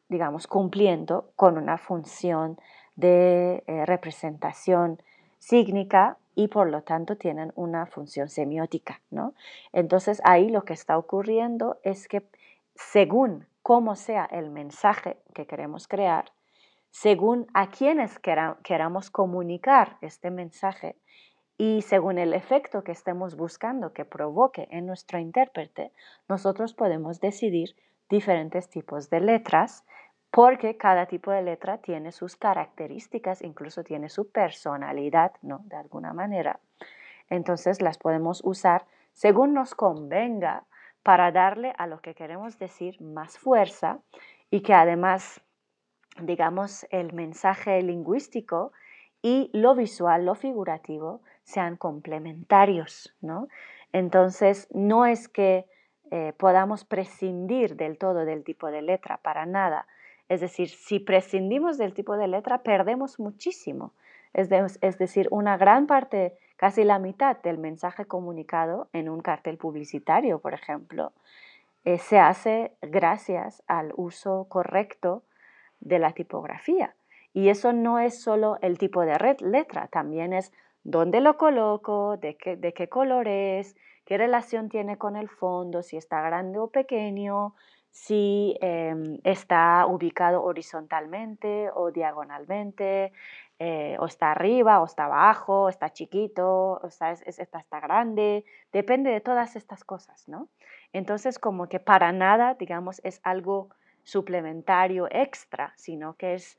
digamos, 0.09 0.47
cumpliendo 0.47 1.31
con 1.37 1.59
una 1.59 1.79
función 1.79 2.59
de 2.95 3.63
eh, 3.67 3.87
representación 3.87 5.03
sígnica 5.39 6.19
y 6.35 6.49
por 6.49 6.69
lo 6.71 6.83
tanto 6.83 7.17
tienen 7.17 7.53
una 7.57 7.87
función 7.87 8.29
semiótica. 8.29 9.01
¿no? 9.11 9.35
Entonces 9.73 10.21
ahí 10.25 10.49
lo 10.49 10.65
que 10.65 10.75
está 10.75 10.99
ocurriendo 10.99 11.79
es 11.83 12.09
que 12.09 12.23
según 12.75 13.47
cómo 13.63 13.97
sea 13.97 14.27
el 14.27 14.51
mensaje 14.51 15.19
que 15.35 15.47
queremos 15.47 15.89
crear, 15.89 16.33
según 16.91 17.47
a 17.53 17.69
quienes 17.69 18.19
queramos 18.19 19.11
comunicar 19.11 19.99
este 20.01 20.31
mensaje 20.31 20.97
y 21.59 21.83
según 21.83 22.19
el 22.19 22.33
efecto 22.33 22.85
que 22.85 22.93
estemos 22.93 23.37
buscando 23.37 23.93
que 23.93 24.05
provoque 24.05 24.69
en 24.71 24.87
nuestro 24.87 25.19
intérprete, 25.19 25.93
nosotros 26.29 26.75
podemos 26.75 27.21
decidir 27.21 27.75
diferentes 28.09 28.69
tipos 28.69 29.11
de 29.11 29.21
letras 29.21 29.85
porque 30.31 30.77
cada 30.77 31.07
tipo 31.07 31.31
de 31.31 31.43
letra 31.43 31.79
tiene 31.79 32.13
sus 32.13 32.37
características, 32.37 33.43
incluso 33.43 33.85
tiene 33.85 34.09
su 34.09 34.31
personalidad, 34.31 35.33
¿no? 35.43 35.61
De 35.65 35.77
alguna 35.77 36.13
manera. 36.13 36.61
Entonces 37.31 37.81
las 37.81 37.99
podemos 37.99 38.43
usar 38.45 38.85
según 39.13 39.55
nos 39.55 39.75
convenga 39.75 40.65
para 41.03 41.33
darle 41.33 41.73
a 41.79 41.87
lo 41.87 42.01
que 42.01 42.15
queremos 42.15 42.59
decir 42.59 43.01
más 43.01 43.39
fuerza 43.39 44.01
y 44.51 44.61
que 44.61 44.75
además, 44.75 45.41
digamos, 46.21 46.87
el 46.91 47.13
mensaje 47.13 47.81
lingüístico 47.81 48.73
y 49.23 49.51
lo 49.53 49.75
visual, 49.75 50.27
lo 50.27 50.35
figurativo, 50.35 51.23
sean 51.45 51.77
complementarios, 51.77 53.15
¿no? 53.21 53.49
Entonces, 53.93 54.69
no 54.73 55.07
es 55.07 55.29
que 55.29 55.67
eh, 56.11 56.33
podamos 56.37 56.85
prescindir 56.85 57.77
del 57.77 57.99
todo 57.99 58.25
del 58.25 58.45
tipo 58.45 58.71
de 58.71 58.83
letra, 58.83 59.19
para 59.19 59.47
nada. 59.47 59.87
Es 60.29 60.41
decir, 60.41 60.69
si 60.69 60.99
prescindimos 60.99 61.79
del 61.79 61.95
tipo 61.95 62.17
de 62.17 62.29
letra, 62.29 62.59
perdemos 62.59 63.19
muchísimo. 63.19 63.93
Es, 64.33 64.49
decir, 64.99 65.29
una 65.31 65.57
gran 65.57 65.87
parte, 65.87 66.37
casi 66.57 66.85
la 66.85 66.99
mitad 66.99 67.39
del 67.39 67.57
mensaje 67.57 68.05
comunicado 68.05 68.89
en 68.93 69.09
un 69.09 69.21
cartel 69.21 69.57
publicitario, 69.57 70.41
por 70.41 70.53
ejemplo, 70.53 71.13
eh, 71.85 71.99
se 71.99 72.19
hace 72.19 72.73
gracias 72.83 73.63
al 73.67 73.93
uso 73.97 74.45
correcto 74.49 75.23
de 75.81 75.99
la 75.99 76.13
tipografía. 76.13 76.95
Y 77.33 77.49
eso 77.49 77.73
no 77.73 77.99
es 77.99 78.21
solo 78.21 78.59
el 78.61 78.79
tipo 78.79 79.03
de 79.03 79.37
letra, 79.41 79.89
también 79.89 80.33
es 80.33 80.53
dónde 80.85 81.21
lo 81.21 81.37
coloco, 81.37 82.17
de 82.17 82.37
qué, 82.37 82.57
de 82.57 82.73
qué 82.75 82.89
color 82.89 83.29
es, 83.29 83.75
qué 84.07 84.17
relación 84.17 84.71
tiene 84.71 84.97
con 84.97 85.17
el 85.17 85.29
fondo, 85.29 85.83
si 85.83 85.97
está 85.97 86.23
grande 86.23 86.59
o 86.59 86.69
pequeño, 86.69 87.55
si 87.91 88.57
em, 88.61 89.19
está 89.25 89.87
ubicado 89.87 90.43
horizontalmente 90.45 91.71
o 91.75 91.91
diagonalmente, 91.91 93.13
eh, 93.59 93.97
o 93.99 94.05
está 94.05 94.33
arriba, 94.33 94.81
o 94.83 94.85
está 94.85 95.07
abajo, 95.07 95.69
está 95.69 95.91
chiquito, 95.91 96.81
está, 96.87 97.81
grande, 97.81 98.45
depende 98.71 99.11
de 99.11 99.21
todas 99.23 99.57
estas 99.57 99.83
cosas, 99.83 100.29
¿no? 100.29 100.49
Entonces, 100.93 101.39
como 101.39 101.69
que 101.69 101.81
para 101.81 102.13
nada, 102.13 102.55
digamos, 102.55 103.01
es 103.03 103.21
algo 103.25 103.71
suplementario 104.05 105.09
extra, 105.11 105.73
sino 105.77 106.15
que 106.17 106.35
es 106.35 106.59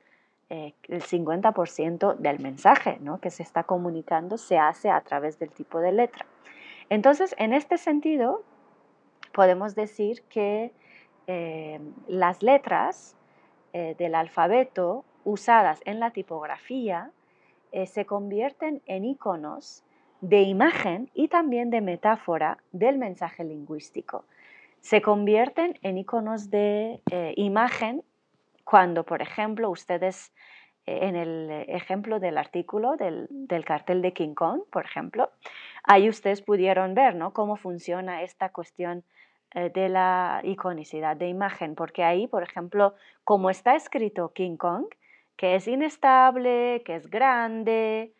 eh, 0.50 0.74
el 0.88 1.02
50% 1.02 2.16
del 2.16 2.40
mensaje 2.40 2.98
que 3.22 3.30
se 3.30 3.44
está 3.44 3.62
comunicando 3.62 4.36
se 4.38 4.58
hace 4.58 4.90
a 4.90 5.00
través 5.02 5.38
del 5.38 5.50
tipo 5.50 5.78
de 5.78 5.92
letra. 5.92 6.26
Entonces, 6.90 7.34
en 7.38 7.52
este 7.52 7.78
sentido, 7.78 8.42
podemos 9.32 9.74
decir 9.74 10.22
que 10.22 10.72
eh, 11.26 11.80
las 12.06 12.42
letras 12.42 13.16
eh, 13.72 13.94
del 13.98 14.14
alfabeto 14.14 15.04
usadas 15.24 15.80
en 15.84 16.00
la 16.00 16.10
tipografía 16.10 17.10
se 17.84 18.06
convierten 18.06 18.80
en 18.86 19.04
iconos 19.04 19.84
de 20.22 20.40
imagen 20.40 21.10
y 21.12 21.28
también 21.28 21.68
de 21.68 21.82
metáfora 21.82 22.56
del 22.72 22.96
mensaje 22.96 23.44
lingüístico. 23.44 24.24
Se 24.80 25.02
convierten 25.02 25.78
en 25.82 25.98
iconos 25.98 26.48
de 26.48 27.02
imagen 27.36 28.02
cuando, 28.68 29.04
por 29.04 29.22
ejemplo, 29.22 29.70
ustedes 29.70 30.30
eh, 30.30 30.34
en 30.88 31.16
el 31.16 31.50
ejemplo 31.68 32.20
del 32.20 32.38
artículo 32.38 32.96
del, 32.96 33.28
cartel 33.64 34.02
de 34.02 34.12
King 34.12 34.34
Kong, 34.34 34.62
por 34.70 34.84
ejemplo, 34.84 35.30
ahí 35.82 36.08
ustedes 36.08 36.42
pudieron 36.42 36.94
ver 36.94 37.14
¿no? 37.14 37.32
cómo 37.32 37.56
funciona 37.56 38.22
esta 38.22 38.50
cuestión 38.50 39.04
eh, 39.54 39.70
de 39.70 39.88
la 39.88 40.40
iconicidad 40.44 41.16
de 41.16 41.28
imagen, 41.28 41.74
porque 41.74 42.04
ahí, 42.04 42.26
por 42.26 42.42
ejemplo, 42.42 42.94
como 43.24 43.50
está 43.50 43.76
escrito 43.76 44.32
King 44.32 44.56
Kong, 44.56 44.86
que 45.36 45.54
es 45.54 45.68
inestable, 45.68 46.82
que 46.84 46.96
es 46.96 47.08
grande, 47.08 48.12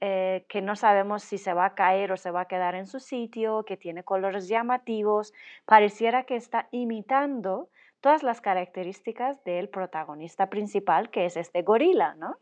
eh, 0.00 0.44
que 0.48 0.60
no 0.60 0.76
sabemos 0.76 1.22
si 1.22 1.38
se 1.38 1.54
va 1.54 1.64
a 1.64 1.74
caer 1.74 2.12
o 2.12 2.16
se 2.16 2.30
va 2.30 2.42
a 2.42 2.48
quedar 2.48 2.74
en 2.74 2.86
su 2.86 3.00
sitio, 3.00 3.64
que 3.64 3.76
tiene 3.78 4.04
colores 4.04 4.46
llamativos, 4.46 5.32
pareciera 5.64 6.24
que 6.24 6.36
está 6.36 6.68
imitando 6.70 7.68
todas 8.00 8.22
las 8.22 8.40
características 8.40 9.42
del 9.44 9.68
protagonista 9.68 10.48
principal, 10.48 11.10
que 11.10 11.26
es 11.26 11.36
este 11.36 11.62
gorila, 11.62 12.14
¿no? 12.14 12.36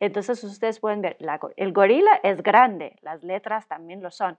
Entonces 0.00 0.42
ustedes 0.42 0.80
pueden 0.80 1.00
ver, 1.00 1.16
el 1.56 1.72
gorila 1.72 2.18
es 2.22 2.42
grande, 2.42 2.96
las 3.02 3.22
letras 3.22 3.68
también 3.68 4.02
lo 4.02 4.10
son. 4.10 4.36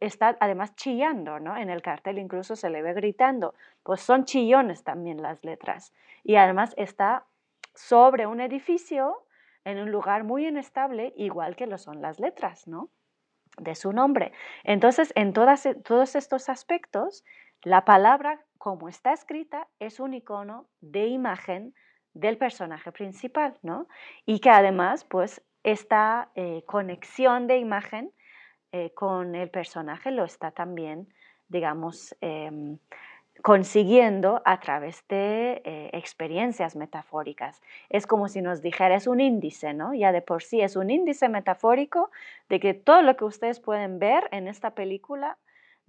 está 0.00 0.38
además 0.40 0.74
chillando, 0.74 1.38
¿no? 1.38 1.56
En 1.56 1.68
el 1.68 1.82
cartel 1.82 2.18
incluso 2.18 2.56
se 2.56 2.70
le 2.70 2.80
ve 2.80 2.94
gritando, 2.94 3.54
pues 3.82 4.00
son 4.00 4.24
chillones 4.24 4.84
también 4.84 5.20
las 5.20 5.44
letras. 5.44 5.92
Y 6.24 6.36
además 6.36 6.72
está 6.78 7.24
sobre 7.74 8.26
un 8.26 8.40
edificio 8.40 9.22
en 9.64 9.78
un 9.78 9.90
lugar 9.90 10.24
muy 10.24 10.46
inestable, 10.46 11.12
igual 11.16 11.56
que 11.56 11.66
lo 11.66 11.76
son 11.76 12.00
las 12.00 12.18
letras, 12.18 12.66
¿no? 12.66 12.88
De 13.58 13.74
su 13.74 13.92
nombre. 13.92 14.32
Entonces, 14.64 15.12
en 15.14 15.32
todas, 15.32 15.68
todos 15.84 16.16
estos 16.16 16.48
aspectos, 16.48 17.24
la 17.62 17.84
palabra 17.84 18.40
como 18.58 18.88
está 18.88 19.12
escrita 19.12 19.68
es 19.78 20.00
un 20.00 20.14
icono 20.14 20.66
de 20.80 21.06
imagen 21.06 21.74
del 22.14 22.36
personaje 22.38 22.92
principal, 22.92 23.56
¿no? 23.62 23.86
Y 24.26 24.40
que 24.40 24.50
además, 24.50 25.04
pues, 25.04 25.42
esta 25.62 26.30
eh, 26.34 26.62
conexión 26.66 27.46
de 27.46 27.58
imagen 27.58 28.12
eh, 28.72 28.92
con 28.94 29.34
el 29.34 29.50
personaje 29.50 30.10
lo 30.10 30.24
está 30.24 30.50
también, 30.50 31.08
digamos, 31.48 32.16
em, 32.20 32.78
consiguiendo 33.42 34.42
a 34.44 34.60
través 34.60 35.06
de 35.08 35.62
eh, 35.64 35.90
experiencias 35.92 36.76
metafóricas. 36.76 37.60
Es 37.88 38.06
como 38.06 38.28
si 38.28 38.42
nos 38.42 38.62
dijera, 38.62 38.94
es 38.96 39.06
un 39.06 39.20
índice, 39.20 39.72
¿no? 39.74 39.94
Ya 39.94 40.12
de 40.12 40.22
por 40.22 40.42
sí 40.42 40.60
es 40.60 40.76
un 40.76 40.90
índice 40.90 41.28
metafórico 41.28 42.10
de 42.48 42.60
que 42.60 42.74
todo 42.74 43.02
lo 43.02 43.16
que 43.16 43.24
ustedes 43.24 43.60
pueden 43.60 43.98
ver 43.98 44.28
en 44.32 44.48
esta 44.48 44.74
película 44.74 45.38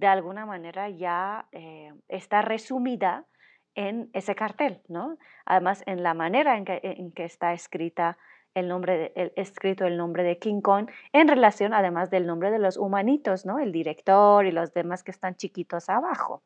de 0.01 0.07
alguna 0.07 0.47
manera 0.47 0.89
ya 0.89 1.47
eh, 1.51 1.93
está 2.07 2.41
resumida 2.41 3.27
en 3.75 4.09
ese 4.13 4.33
cartel, 4.33 4.81
¿no? 4.87 5.19
Además, 5.45 5.83
en 5.85 6.01
la 6.01 6.15
manera 6.15 6.57
en 6.57 6.65
que, 6.65 7.23
está 7.23 7.53
escrita 7.53 8.17
el 8.55 8.67
nombre, 8.67 9.13
escrito 9.35 9.85
el 9.85 9.97
nombre 9.97 10.23
de 10.23 10.39
King 10.39 10.61
Kong 10.61 10.89
en 11.13 11.27
relación 11.27 11.71
además 11.75 12.09
del 12.09 12.25
nombre 12.25 12.49
de 12.49 12.57
los 12.57 12.77
humanitos, 12.77 13.45
¿no? 13.45 13.59
El 13.59 13.71
director 13.71 14.43
y 14.47 14.51
los 14.51 14.73
demás 14.73 15.03
que 15.03 15.11
están 15.11 15.35
chiquitos 15.35 15.87
abajo. 15.87 16.41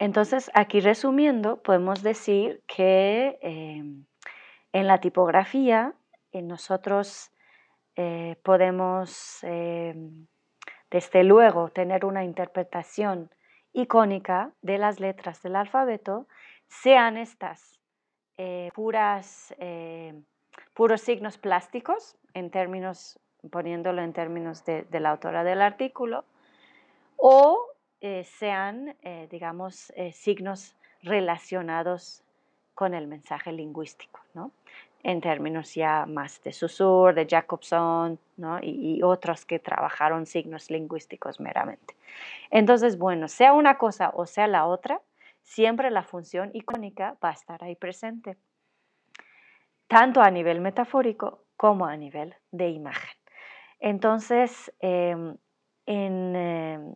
Entonces, 0.00 0.50
aquí 0.54 0.80
resumiendo, 0.80 1.62
podemos 1.62 2.02
decir 2.02 2.64
que 2.66 3.38
em, 3.40 4.04
en 4.72 4.86
la 4.88 4.98
tipografía 4.98 5.94
eh, 6.32 6.42
nosotros 6.42 7.30
eh, 7.94 8.34
podemos, 8.42 9.38
em, 9.44 10.26
desde 10.90 11.24
luego, 11.24 11.68
tener 11.70 12.04
una 12.04 12.24
interpretación 12.24 13.30
icónica 13.72 14.52
de 14.62 14.78
las 14.78 15.00
letras 15.00 15.42
del 15.42 15.56
alfabeto, 15.56 16.26
sean 16.66 17.16
estas 17.16 17.78
eh, 18.36 18.70
puras, 18.74 19.54
puros 20.74 21.00
signos 21.00 21.38
plásticos, 21.38 22.16
en 22.34 22.50
términos, 22.50 23.18
poniéndolo 23.50 24.02
en 24.02 24.12
términos 24.12 24.64
de, 24.64 24.86
la 24.92 25.10
autora 25.10 25.44
del 25.44 25.62
artículo, 25.62 26.24
o 27.16 27.66
eh, 28.00 28.24
sean, 28.24 28.96
eh, 29.02 29.28
digamos, 29.30 29.92
eh, 29.96 30.12
signos 30.12 30.76
relacionados 31.02 32.22
con 32.74 32.94
el 32.94 33.08
mensaje 33.08 33.52
lingüístico, 33.52 34.20
¿no? 34.34 34.52
En 35.02 35.20
términos 35.20 35.74
ya 35.74 36.06
más 36.06 36.42
de 36.42 36.52
Saussure, 36.52 37.14
de 37.14 37.26
Jacobson 37.26 38.18
¿no? 38.36 38.58
y, 38.62 39.00
otros 39.02 39.44
que 39.44 39.58
trabajaron 39.58 40.26
signos 40.26 40.70
lingüísticos 40.70 41.40
meramente. 41.40 41.94
Entonces, 42.50 42.98
bueno, 42.98 43.28
sea 43.28 43.52
una 43.52 43.78
cosa 43.78 44.10
o 44.14 44.26
sea 44.26 44.46
la 44.46 44.66
otra, 44.66 45.00
siempre 45.42 45.90
la 45.90 46.02
función 46.02 46.50
icónica 46.52 47.16
va 47.24 47.30
a 47.30 47.32
estar 47.32 47.62
ahí 47.62 47.76
presente, 47.76 48.36
tanto 49.86 50.20
a 50.20 50.30
nivel 50.30 50.60
metafórico 50.60 51.44
como 51.56 51.86
a 51.86 51.96
nivel 51.96 52.34
de 52.50 52.68
imagen. 52.70 53.16
Entonces, 53.80 54.72
em, 54.80 55.36
en, 55.86 56.36
em, 56.36 56.94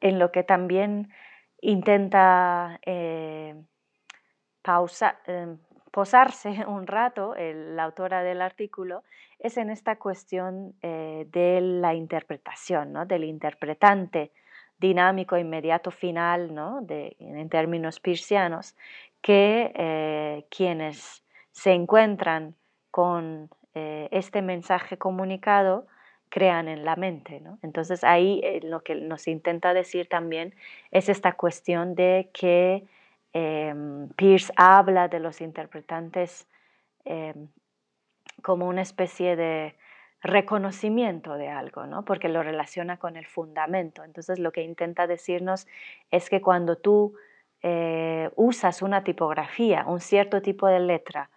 en 0.00 0.18
lo 0.18 0.32
que 0.32 0.42
también 0.42 1.12
intenta 1.60 2.80
eh, 2.86 3.54
eh, 5.26 5.56
posarse 5.90 6.48
un 6.66 6.86
rato 6.86 7.34
la 7.36 7.84
autora 7.84 8.22
del 8.22 8.42
artículo 8.42 9.02
es 9.38 9.56
en 9.56 9.70
esta 9.70 9.96
cuestión 9.96 10.74
eh, 10.82 11.26
de 11.30 11.60
la 11.60 11.94
interpretación, 11.94 12.92
¿no? 12.92 13.06
del 13.06 13.24
interpretante 13.24 14.32
dinámico, 14.78 15.36
inmediato, 15.36 15.90
final, 15.90 16.54
¿no? 16.54 16.80
en 16.88 17.48
términos 17.50 18.00
pirsianos, 18.00 18.74
que 19.20 20.46
quienes 20.50 21.22
se 21.52 21.72
encuentran 21.72 22.54
con 22.90 23.50
este 23.74 24.40
mensaje 24.40 24.96
comunicado 24.96 25.86
crean 26.30 26.68
en 26.68 26.84
la 26.84 26.96
mente. 26.96 27.40
¿no? 27.40 27.58
Entonces 27.62 28.02
ahí 28.04 28.40
eh, 28.42 28.60
lo 28.62 28.82
que 28.82 28.94
nos 28.94 29.28
intenta 29.28 29.74
decir 29.74 30.08
también 30.08 30.54
es 30.90 31.10
esta 31.10 31.32
cuestión 31.32 31.94
de 31.94 32.30
que 32.32 32.84
em, 33.32 34.08
Pierce 34.10 34.52
habla 34.56 35.08
de 35.08 35.20
los 35.20 35.40
interpretantes 35.40 36.48
em, 37.04 37.48
como 38.42 38.66
una 38.66 38.82
especie 38.82 39.36
de 39.36 39.76
reconocimiento 40.22 41.34
de 41.34 41.48
algo, 41.48 41.86
¿no? 41.86 42.04
porque 42.04 42.28
lo 42.28 42.42
relaciona 42.42 42.98
con 42.98 43.16
el 43.16 43.26
fundamento. 43.26 44.04
Entonces 44.04 44.38
lo 44.38 44.52
que 44.52 44.62
intenta 44.62 45.06
decirnos 45.06 45.66
es 46.10 46.28
que 46.28 46.40
cuando 46.40 46.76
tú 46.76 47.14
eh, 47.62 48.30
usas 48.36 48.82
una 48.82 49.02
tipografía, 49.02 49.84
un 49.86 50.00
cierto 50.00 50.42
tipo 50.42 50.66
de 50.66 50.80
letra, 50.80 51.30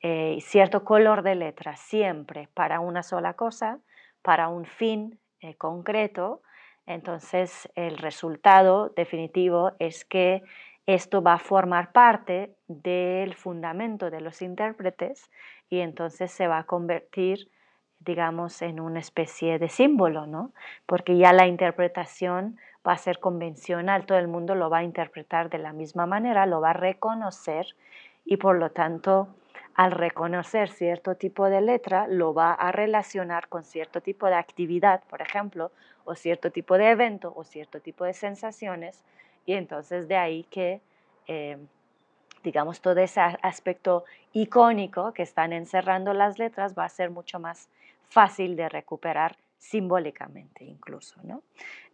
eh, 0.00 0.38
cierto 0.40 0.84
color 0.84 1.22
de 1.22 1.34
letra 1.34 1.76
siempre 1.76 2.48
para 2.54 2.80
una 2.80 3.02
sola 3.02 3.34
cosa, 3.34 3.78
para 4.22 4.48
un 4.48 4.64
fin 4.64 5.18
eh, 5.40 5.54
concreto, 5.54 6.42
entonces 6.86 7.68
el 7.74 7.98
resultado 7.98 8.90
definitivo 8.90 9.72
es 9.78 10.04
que 10.04 10.42
esto 10.86 11.22
va 11.22 11.34
a 11.34 11.38
formar 11.38 11.92
parte 11.92 12.54
del 12.68 13.34
fundamento 13.34 14.10
de 14.10 14.20
los 14.20 14.40
intérpretes 14.40 15.30
y 15.68 15.80
entonces 15.80 16.30
se 16.30 16.46
va 16.46 16.58
a 16.58 16.64
convertir, 16.64 17.50
digamos, 17.98 18.62
en 18.62 18.78
una 18.78 19.00
especie 19.00 19.58
de 19.58 19.68
símbolo, 19.68 20.26
¿no? 20.26 20.52
Porque 20.86 21.16
ya 21.16 21.32
la 21.32 21.46
interpretación 21.46 22.56
va 22.86 22.92
a 22.92 22.98
ser 22.98 23.18
convencional, 23.18 24.06
todo 24.06 24.18
el 24.18 24.28
mundo 24.28 24.54
lo 24.54 24.70
va 24.70 24.78
a 24.78 24.84
interpretar 24.84 25.50
de 25.50 25.58
la 25.58 25.72
misma 25.72 26.06
manera, 26.06 26.46
lo 26.46 26.60
va 26.60 26.70
a 26.70 26.74
reconocer 26.74 27.66
y 28.24 28.36
por 28.36 28.56
lo 28.56 28.70
tanto 28.70 29.28
al 29.74 29.90
reconocer 29.90 30.70
cierto 30.70 31.16
tipo 31.16 31.50
de 31.50 31.60
letra, 31.60 32.06
lo 32.08 32.32
va 32.32 32.52
a 32.52 32.72
relacionar 32.72 33.48
con 33.48 33.62
cierto 33.62 34.00
tipo 34.00 34.26
de 34.26 34.34
actividad, 34.34 35.02
por 35.04 35.20
ejemplo, 35.20 35.70
o 36.04 36.14
cierto 36.14 36.50
tipo 36.50 36.78
de 36.78 36.90
evento, 36.90 37.32
o 37.36 37.44
cierto 37.44 37.80
tipo 37.80 38.04
de 38.04 38.14
sensaciones, 38.14 39.04
y 39.46 39.54
entonces 39.54 40.08
de 40.08 40.16
ahí 40.16 40.44
que, 40.50 40.80
eh, 41.28 41.56
digamos, 42.42 42.80
todo 42.80 43.00
ese 43.00 43.20
aspecto 43.20 44.04
icónico 44.32 45.12
que 45.12 45.22
están 45.22 45.52
encerrando 45.52 46.12
las 46.12 46.38
letras 46.38 46.76
va 46.76 46.84
a 46.84 46.88
ser 46.88 47.10
mucho 47.10 47.38
más 47.38 47.68
fácil 48.04 48.56
de 48.56 48.68
recuperar 48.68 49.36
simbólicamente 49.58 50.64
incluso. 50.64 51.18
¿no? 51.22 51.42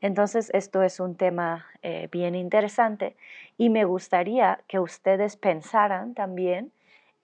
Entonces, 0.01 0.51
esto 0.53 0.83
es 0.83 0.99
un 1.01 1.17
tema 1.17 1.67
eh, 1.83 2.09
bien 2.11 2.35
interesante 2.35 3.17
y 3.57 3.71
me 3.71 3.85
gustaría 3.85 4.61
que 4.67 4.79
ustedes 4.79 5.37
pensaran 5.37 6.15
también 6.15 6.73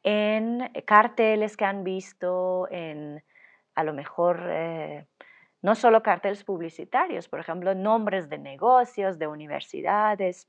en 0.04 0.70
carteles 0.84 1.56
que 1.56 1.64
han 1.64 1.84
visto, 1.84 2.68
en 2.70 3.22
a 3.74 3.84
lo 3.84 3.92
mejor 3.92 4.40
eh, 4.48 5.04
no 5.62 5.74
solo 5.74 6.02
carteles 6.02 6.44
publicitarios, 6.44 7.28
por 7.28 7.40
ejemplo, 7.40 7.74
nombres 7.74 8.28
de 8.28 8.38
negocios, 8.38 9.18
de 9.18 9.26
universidades, 9.26 10.46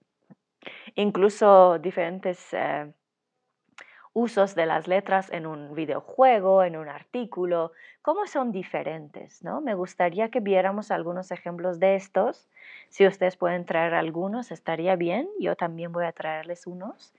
incluso 0.95 1.79
diferentes 1.79 2.53
eh, 2.53 2.91
usos 4.13 4.55
de 4.55 4.65
las 4.65 4.87
letras 4.87 5.31
en 5.31 5.45
un 5.45 5.73
videojuego, 5.73 6.63
en 6.63 6.75
un 6.75 6.89
artículo, 6.89 7.71
cómo 8.01 8.27
son 8.27 8.51
diferentes, 8.51 9.43
¿no? 9.43 9.61
Me 9.61 9.75
gustaría 9.75 10.29
que 10.29 10.39
viéramos 10.39 10.91
algunos 10.91 11.31
ejemplos 11.31 11.79
de 11.79 11.95
estos. 11.95 12.49
Si 12.89 13.05
ustedes 13.05 13.37
pueden 13.37 13.65
traer 13.65 13.93
algunos, 13.93 14.51
estaría 14.51 14.95
bien. 14.95 15.29
Yo 15.39 15.55
también 15.55 15.91
voy 15.91 16.05
a 16.05 16.11
traerles 16.11 16.67
unos 16.67 17.13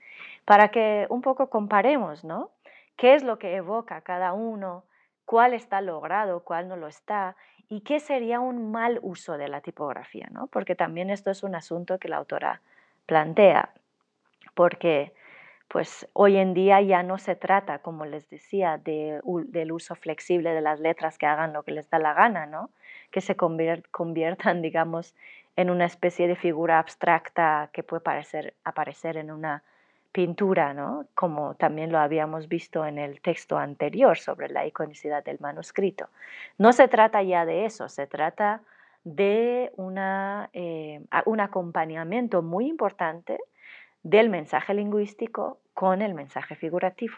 para 0.45 0.69
que 0.69 1.07
un 1.09 1.21
poco 1.21 1.49
comparemos, 1.49 2.23
¿no? 2.23 2.51
¿Qué 2.97 3.15
es 3.15 3.23
lo 3.23 3.39
que 3.39 3.55
evoca 3.55 4.01
cada 4.01 4.33
uno? 4.33 4.83
¿Cuál 5.25 5.53
está 5.53 5.81
logrado? 5.81 6.43
¿Cuál 6.43 6.67
no 6.67 6.75
lo 6.75 6.87
está? 6.87 7.35
¿Y 7.71 7.79
qué 7.81 8.01
sería 8.01 8.41
un 8.41 8.69
mal 8.69 8.99
uso 9.01 9.37
de 9.37 9.47
la 9.47 9.61
tipografía, 9.61 10.27
¿no? 10.29 10.47
Porque 10.47 10.75
también 10.75 11.09
esto 11.09 11.31
es 11.31 11.41
un 11.41 11.55
asunto 11.55 11.99
que 11.99 12.09
la 12.09 12.17
autora 12.17 12.59
plantea. 13.05 13.69
Porque 14.53 15.13
pues 15.69 16.05
hoy 16.11 16.35
en 16.35 16.53
día 16.53 16.81
ya 16.81 17.01
no 17.01 17.17
se 17.17 17.37
trata, 17.37 17.79
como 17.79 18.03
les 18.03 18.29
decía, 18.29 18.77
de, 18.77 19.21
del 19.23 19.71
uso 19.71 19.95
flexible 19.95 20.53
de 20.53 20.59
las 20.59 20.81
letras 20.81 21.17
que 21.17 21.27
hagan 21.27 21.53
lo 21.53 21.63
que 21.63 21.71
les 21.71 21.89
da 21.89 21.97
la 21.97 22.13
gana, 22.13 22.45
¿no? 22.45 22.71
que 23.09 23.21
se 23.21 23.37
conviertan, 23.37 24.61
digamos, 24.61 25.15
en 25.55 25.69
una 25.69 25.85
especie 25.85 26.27
de 26.27 26.35
figura 26.35 26.77
abstracta 26.77 27.69
que 27.71 27.83
puede 27.83 28.01
parecer, 28.01 28.53
aparecer 28.65 29.15
en 29.15 29.31
una 29.31 29.63
pintura, 30.11 30.73
¿no? 30.73 31.05
como 31.15 31.55
también 31.55 31.91
lo 31.91 31.99
habíamos 31.99 32.47
visto 32.47 32.85
en 32.85 32.97
el 32.97 33.21
texto 33.21 33.57
anterior 33.57 34.17
sobre 34.17 34.49
la 34.49 34.65
iconicidad 34.65 35.23
del 35.23 35.39
manuscrito. 35.39 36.09
No 36.57 36.73
se 36.73 36.87
trata 36.87 37.23
ya 37.23 37.45
de 37.45 37.65
eso, 37.65 37.87
se 37.87 38.07
trata 38.07 38.61
de 39.03 39.71
eh, 40.53 41.01
un 41.25 41.39
acompañamiento 41.39 42.41
muy 42.41 42.67
importante 42.67 43.39
del 44.03 44.29
mensaje 44.29 44.73
lingüístico 44.73 45.59
con 45.73 46.01
el 46.01 46.13
mensaje 46.13 46.55
figurativo. 46.55 47.15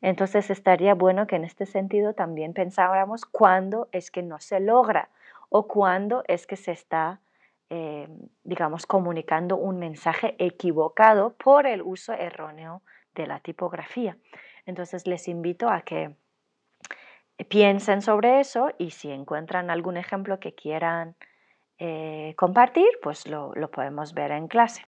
Entonces 0.00 0.50
estaría 0.50 0.94
bueno 0.94 1.26
que 1.26 1.36
en 1.36 1.44
este 1.44 1.66
sentido 1.66 2.14
también 2.14 2.52
pensáramos 2.52 3.24
cuándo 3.24 3.88
es 3.92 4.10
que 4.10 4.22
no 4.22 4.38
se 4.38 4.60
logra 4.60 5.08
o 5.48 5.66
cuándo 5.66 6.24
es 6.28 6.46
que 6.46 6.56
se 6.56 6.72
está, 6.72 7.20
eh, 7.70 8.08
digamos, 8.44 8.86
comunicando 8.86 9.56
un 9.56 9.78
mensaje 9.78 10.36
equivocado 10.38 11.34
por 11.34 11.66
el 11.66 11.82
uso 11.82 12.12
erróneo 12.12 12.82
de 13.14 13.26
la 13.26 13.40
tipografía. 13.40 14.16
Entonces 14.66 15.06
les 15.06 15.28
invito 15.28 15.68
a 15.68 15.82
que 15.82 16.14
piensen 17.48 18.02
sobre 18.02 18.40
eso 18.40 18.70
y 18.78 18.90
si 18.90 19.10
encuentran 19.10 19.70
algún 19.70 19.96
ejemplo 19.96 20.40
que 20.40 20.54
quieran 20.54 21.16
eh, 21.78 22.34
compartir, 22.36 22.88
pues 23.02 23.26
lo 23.26 23.70
podemos 23.70 24.14
ver 24.14 24.30
en 24.32 24.48
clase. 24.48 24.86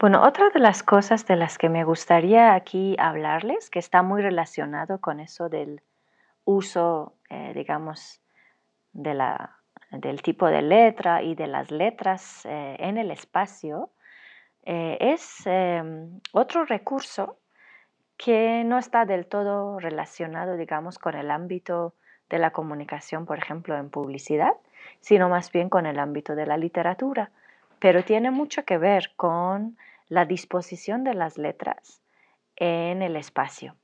Bueno, 0.00 0.22
otra 0.22 0.50
de 0.50 0.60
las 0.60 0.84
cosas 0.84 1.26
de 1.26 1.34
las 1.34 1.58
que 1.58 1.68
me 1.68 1.82
gustaría 1.82 2.54
aquí 2.54 2.94
hablarles, 3.00 3.68
que 3.68 3.80
está 3.80 4.02
muy 4.04 4.22
relacionado 4.22 5.00
con 5.00 5.18
eso 5.18 5.48
del 5.48 5.82
uso, 6.44 7.16
eh, 7.30 7.50
digamos, 7.52 8.22
de 8.92 9.14
la, 9.14 9.57
del 9.90 10.22
tipo 10.22 10.46
de 10.46 10.62
letra 10.62 11.22
y 11.22 11.34
de 11.34 11.46
las 11.46 11.70
letras 11.70 12.44
eh, 12.44 12.76
en 12.78 12.98
el 12.98 13.10
espacio, 13.10 13.90
eh, 14.64 14.98
es 15.00 15.46
em, 15.46 16.20
otro 16.32 16.64
recurso 16.64 17.38
que 18.16 18.64
no 18.64 18.78
está 18.78 19.06
del 19.06 19.26
todo 19.26 19.78
relacionado, 19.78 20.56
digamos, 20.56 20.98
con 20.98 21.14
el 21.14 21.30
ámbito 21.30 21.94
de 22.28 22.38
la 22.38 22.50
comunicación, 22.50 23.24
por 23.24 23.38
ejemplo, 23.38 23.76
en 23.76 23.90
publicidad, 23.90 24.52
sino 25.00 25.28
más 25.28 25.50
bien 25.52 25.68
con 25.70 25.86
el 25.86 25.98
ámbito 25.98 26.34
de 26.34 26.46
la 26.46 26.58
literatura, 26.58 27.30
pero 27.78 28.04
tiene 28.04 28.30
mucho 28.30 28.64
que 28.64 28.76
ver 28.76 29.12
con 29.16 29.78
la 30.08 30.24
disposición 30.24 31.04
de 31.04 31.14
las 31.14 31.38
letras 31.38 32.02
en 32.56 33.02
el 33.02 33.16
espacio. 33.16 33.76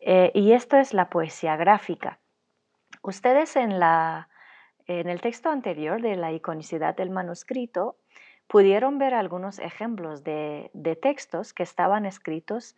Eh, 0.00 0.30
y 0.34 0.52
esto 0.52 0.76
es 0.78 0.94
la 0.94 1.10
poesía 1.10 1.56
gráfica. 1.56 2.18
Ustedes 3.02 3.56
en, 3.56 3.78
la, 3.78 4.28
en 4.86 5.08
el 5.08 5.20
texto 5.20 5.50
anterior 5.50 6.00
de 6.00 6.16
la 6.16 6.32
iconicidad 6.32 6.96
del 6.96 7.10
manuscrito 7.10 7.96
pudieron 8.46 8.98
ver 8.98 9.14
algunos 9.14 9.58
ejemplos 9.58 10.22
de, 10.22 10.70
textos 11.02 11.52
que 11.52 11.62
estaban 11.62 12.06
escritos 12.06 12.76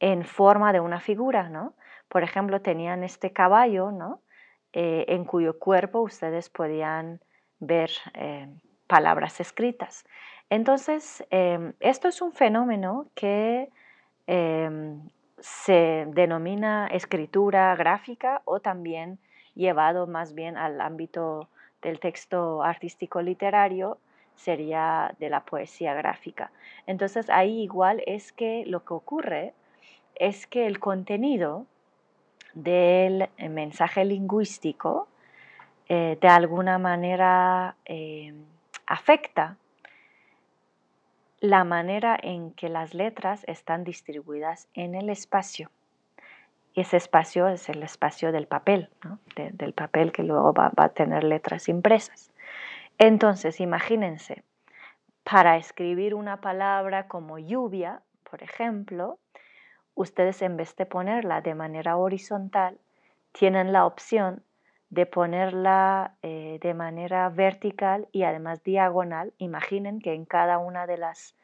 en 0.00 0.24
forma 0.24 0.72
de 0.72 0.80
una 0.80 1.00
figura, 1.00 1.48
¿no? 1.48 1.74
Por 2.08 2.22
ejemplo, 2.22 2.60
tenían 2.60 3.04
este 3.04 3.32
caballo, 3.32 3.92
¿no? 3.92 4.20
Eh, 4.72 5.04
en 5.08 5.24
cuyo 5.24 5.58
cuerpo 5.58 6.00
ustedes 6.00 6.50
podían 6.50 7.20
ver 7.60 7.90
eh, 8.14 8.48
palabras 8.88 9.40
escritas. 9.40 10.04
Entonces, 10.50 11.24
em, 11.30 11.74
esto 11.80 12.08
es 12.08 12.20
un 12.20 12.32
fenómeno 12.32 13.08
que 13.14 13.70
em, 14.26 15.08
se 15.38 16.06
denomina 16.08 16.88
escritura 16.88 17.74
gráfica 17.76 18.42
o 18.44 18.60
también 18.60 19.18
llevado 19.54 20.06
más 20.06 20.34
bien 20.34 20.56
al 20.56 20.80
ámbito 20.80 21.48
del 21.82 22.00
texto 22.00 22.62
artístico 22.62 23.22
literario 23.22 23.98
sería 24.34 25.14
de 25.18 25.30
la 25.30 25.44
poesía 25.44 25.94
gráfica. 25.94 26.50
Entonces 26.86 27.30
ahí 27.30 27.62
igual 27.62 28.02
es 28.06 28.32
que 28.32 28.64
lo 28.66 28.84
que 28.84 28.94
ocurre 28.94 29.54
es 30.16 30.46
que 30.46 30.66
el 30.66 30.80
contenido 30.80 31.66
del 32.54 33.28
mensaje 33.38 34.04
lingüístico 34.04 35.08
eh, 35.88 36.16
de 36.20 36.28
alguna 36.28 36.78
manera 36.78 37.76
eh, 37.84 38.32
afecta 38.86 39.56
la 41.40 41.64
manera 41.64 42.18
en 42.22 42.52
que 42.52 42.70
las 42.70 42.94
letras 42.94 43.44
están 43.46 43.84
distribuidas 43.84 44.68
en 44.72 44.94
el 44.94 45.10
espacio. 45.10 45.70
Y 46.74 46.80
ese 46.80 46.96
espacio 46.96 47.46
es 47.48 47.68
el 47.68 47.82
espacio 47.84 48.32
del 48.32 48.48
papel, 48.48 48.90
del 49.36 49.72
papel 49.72 50.10
que 50.10 50.24
luego 50.24 50.52
va, 50.52 50.72
a 50.76 50.88
tener 50.88 51.22
letras 51.22 51.68
impresas. 51.68 52.32
Entonces, 52.98 53.60
imagínense, 53.60 54.42
para 55.22 55.56
escribir 55.56 56.14
una 56.14 56.40
palabra 56.40 57.06
como 57.06 57.38
lluvia, 57.38 58.02
por 58.28 58.42
ejemplo, 58.42 59.18
ustedes 59.94 60.42
en 60.42 60.56
vez 60.56 60.74
de 60.74 60.84
ponerla 60.84 61.40
de 61.40 61.54
manera 61.54 61.96
horizontal, 61.96 62.78
tienen 63.30 63.72
la 63.72 63.86
opción 63.86 64.42
de 64.90 65.06
ponerla 65.06 66.16
eh, 66.22 66.58
de 66.60 66.74
manera 66.74 67.28
vertical 67.28 68.08
y 68.10 68.24
además 68.24 68.64
diagonal. 68.64 69.32
Imaginen 69.38 70.00
que 70.00 70.12
en 70.12 70.24
cada 70.24 70.58
una 70.58 70.86
de 70.86 70.98
las 70.98 71.36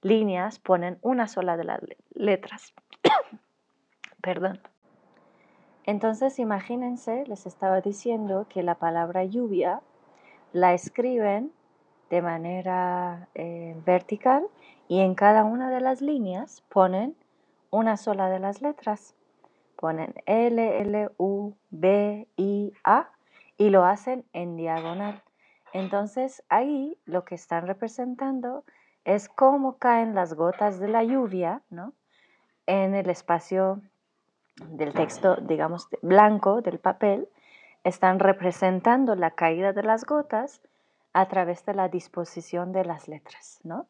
líneas 0.00 0.58
ponen 0.58 0.98
una 1.02 1.28
sola 1.28 1.58
de 1.58 1.64
las 1.64 1.80
letras. 2.14 2.74
Perdón. 4.22 4.60
Entonces 5.84 6.38
imagínense, 6.38 7.24
les 7.26 7.46
estaba 7.46 7.80
diciendo 7.80 8.46
que 8.48 8.62
la 8.62 8.74
palabra 8.74 9.24
lluvia 9.24 9.80
la 10.52 10.74
escriben 10.74 11.52
de 12.10 12.22
manera 12.22 13.28
eh, 13.34 13.80
vertical 13.86 14.46
y 14.88 15.00
en 15.00 15.14
cada 15.14 15.44
una 15.44 15.70
de 15.70 15.80
las 15.80 16.00
líneas 16.00 16.62
ponen 16.68 17.16
una 17.70 17.96
sola 17.96 18.28
de 18.28 18.40
las 18.40 18.60
letras. 18.60 19.14
Ponen 19.76 20.14
L, 20.26 20.80
L, 20.80 21.10
U, 21.16 21.54
B, 21.70 22.28
I, 22.36 22.72
A 22.84 23.10
y 23.56 23.70
lo 23.70 23.84
hacen 23.84 24.24
en 24.32 24.56
diagonal. 24.56 25.22
Entonces 25.72 26.42
ahí 26.48 26.98
lo 27.04 27.24
que 27.24 27.36
están 27.36 27.66
representando 27.66 28.64
es 29.04 29.28
cómo 29.28 29.78
caen 29.78 30.14
las 30.14 30.34
gotas 30.34 30.78
de 30.78 30.88
la 30.88 31.04
lluvia 31.04 31.62
¿no? 31.70 31.94
en 32.66 32.94
el 32.94 33.08
espacio 33.08 33.80
del 34.56 34.92
texto, 34.92 35.36
digamos, 35.36 35.88
blanco 36.02 36.60
del 36.60 36.78
papel, 36.78 37.28
están 37.84 38.18
representando 38.18 39.14
la 39.14 39.30
caída 39.30 39.72
de 39.72 39.82
las 39.82 40.04
gotas 40.04 40.60
a 41.12 41.26
través 41.28 41.64
de 41.64 41.74
la 41.74 41.88
disposición 41.88 42.72
de 42.72 42.84
las 42.84 43.08
letras, 43.08 43.60
¿no? 43.64 43.86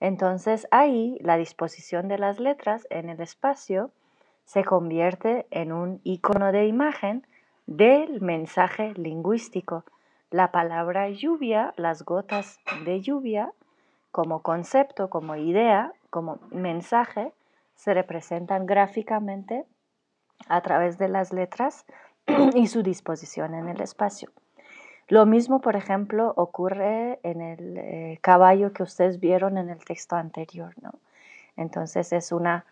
Entonces 0.00 0.66
ahí 0.70 1.18
la 1.20 1.36
disposición 1.36 2.08
de 2.08 2.18
las 2.18 2.40
letras 2.40 2.86
en 2.90 3.08
el 3.08 3.20
espacio 3.20 3.90
se 4.44 4.64
convierte 4.64 5.46
en 5.50 5.72
un 5.72 6.00
icono 6.02 6.50
de 6.50 6.66
imagen 6.66 7.26
del 7.66 8.20
mensaje 8.20 8.94
lingüístico. 8.94 9.84
La 10.30 10.50
palabra 10.50 11.08
lluvia, 11.10 11.72
las 11.76 12.04
gotas 12.04 12.58
de 12.84 13.00
lluvia, 13.00 13.52
como 14.10 14.42
concepto, 14.42 15.08
como 15.08 15.36
idea, 15.36 15.92
como 16.10 16.38
mensaje, 16.50 17.32
se 17.76 17.94
representan 17.94 18.66
gráficamente 18.66 19.64
a 20.48 20.60
través 20.60 20.98
de 20.98 21.08
las 21.08 21.32
letras 21.32 21.84
y 22.54 22.66
su 22.66 22.82
disposición 22.82 23.54
en 23.54 23.68
el 23.68 23.80
espacio. 23.80 24.30
Lo 25.08 25.26
mismo, 25.26 25.60
por 25.60 25.76
ejemplo, 25.76 26.32
ocurre 26.36 27.20
en 27.22 27.40
el 27.40 27.76
eh, 27.76 28.18
caballo 28.22 28.72
que 28.72 28.82
ustedes 28.82 29.20
vieron 29.20 29.58
en 29.58 29.68
el 29.68 29.84
texto 29.84 30.16
anterior. 30.16 30.74
¿no? 30.80 30.92
Entonces 31.56 32.12
es, 32.12 32.32
una, 32.32 32.64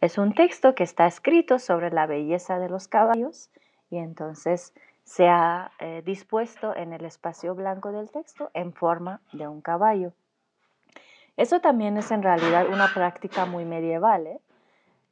es 0.00 0.18
un 0.18 0.34
texto 0.34 0.74
que 0.74 0.84
está 0.84 1.06
escrito 1.06 1.58
sobre 1.58 1.90
la 1.90 2.06
belleza 2.06 2.58
de 2.58 2.68
los 2.68 2.88
caballos 2.88 3.50
y 3.90 3.96
entonces 3.96 4.74
se 5.04 5.26
ha 5.28 5.70
eh, 5.80 6.02
dispuesto 6.04 6.76
en 6.76 6.92
el 6.92 7.04
espacio 7.04 7.54
blanco 7.54 7.90
del 7.90 8.10
texto 8.10 8.50
en 8.52 8.72
forma 8.72 9.20
de 9.32 9.48
un 9.48 9.62
caballo. 9.62 10.12
Eso 11.38 11.60
también 11.60 11.96
es 11.96 12.10
en 12.10 12.22
realidad 12.22 12.68
una 12.68 12.92
práctica 12.92 13.46
muy 13.46 13.64
medieval. 13.64 14.26
¿eh? 14.26 14.40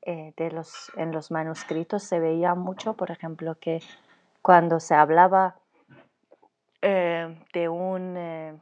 Eh, 0.09 0.33
de 0.37 0.53
los, 0.53 0.93
en 0.97 1.11
los 1.11 1.33
manuscritos 1.33 2.05
se 2.05 2.21
veía 2.21 2.55
mucho, 2.55 2.95
por 2.95 3.11
ejemplo, 3.11 3.57
que 3.59 3.83
cuando 4.41 4.79
se 4.79 4.95
hablaba 4.95 5.57
eh, 6.81 7.37
de 7.53 7.69
un 7.69 8.17
eh, 8.17 8.55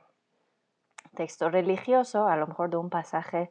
texto 1.14 1.50
religioso, 1.50 2.28
a 2.28 2.38
lo 2.38 2.46
mejor 2.46 2.70
de 2.70 2.78
un 2.78 2.88
pasaje 2.88 3.50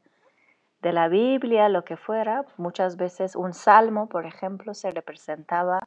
de 0.81 0.91
la 0.91 1.07
Biblia, 1.07 1.69
lo 1.69 1.85
que 1.85 1.95
fuera, 1.95 2.45
muchas 2.57 2.97
veces 2.97 3.35
un 3.35 3.53
salmo, 3.53 4.09
por 4.09 4.25
ejemplo, 4.25 4.73
se 4.73 4.89
representaba, 4.89 5.79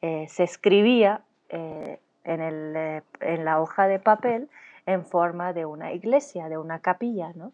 se 0.00 0.42
escribía 0.42 1.22
en, 1.48 2.40
el, 2.40 3.02
en, 3.20 3.44
la 3.44 3.60
hoja 3.60 3.88
de 3.88 3.98
papel 3.98 4.48
en 4.86 5.04
forma 5.04 5.52
de 5.52 5.66
una 5.66 5.92
iglesia, 5.92 6.48
de 6.48 6.58
una 6.58 6.78
capilla, 6.78 7.32
¿no? 7.34 7.52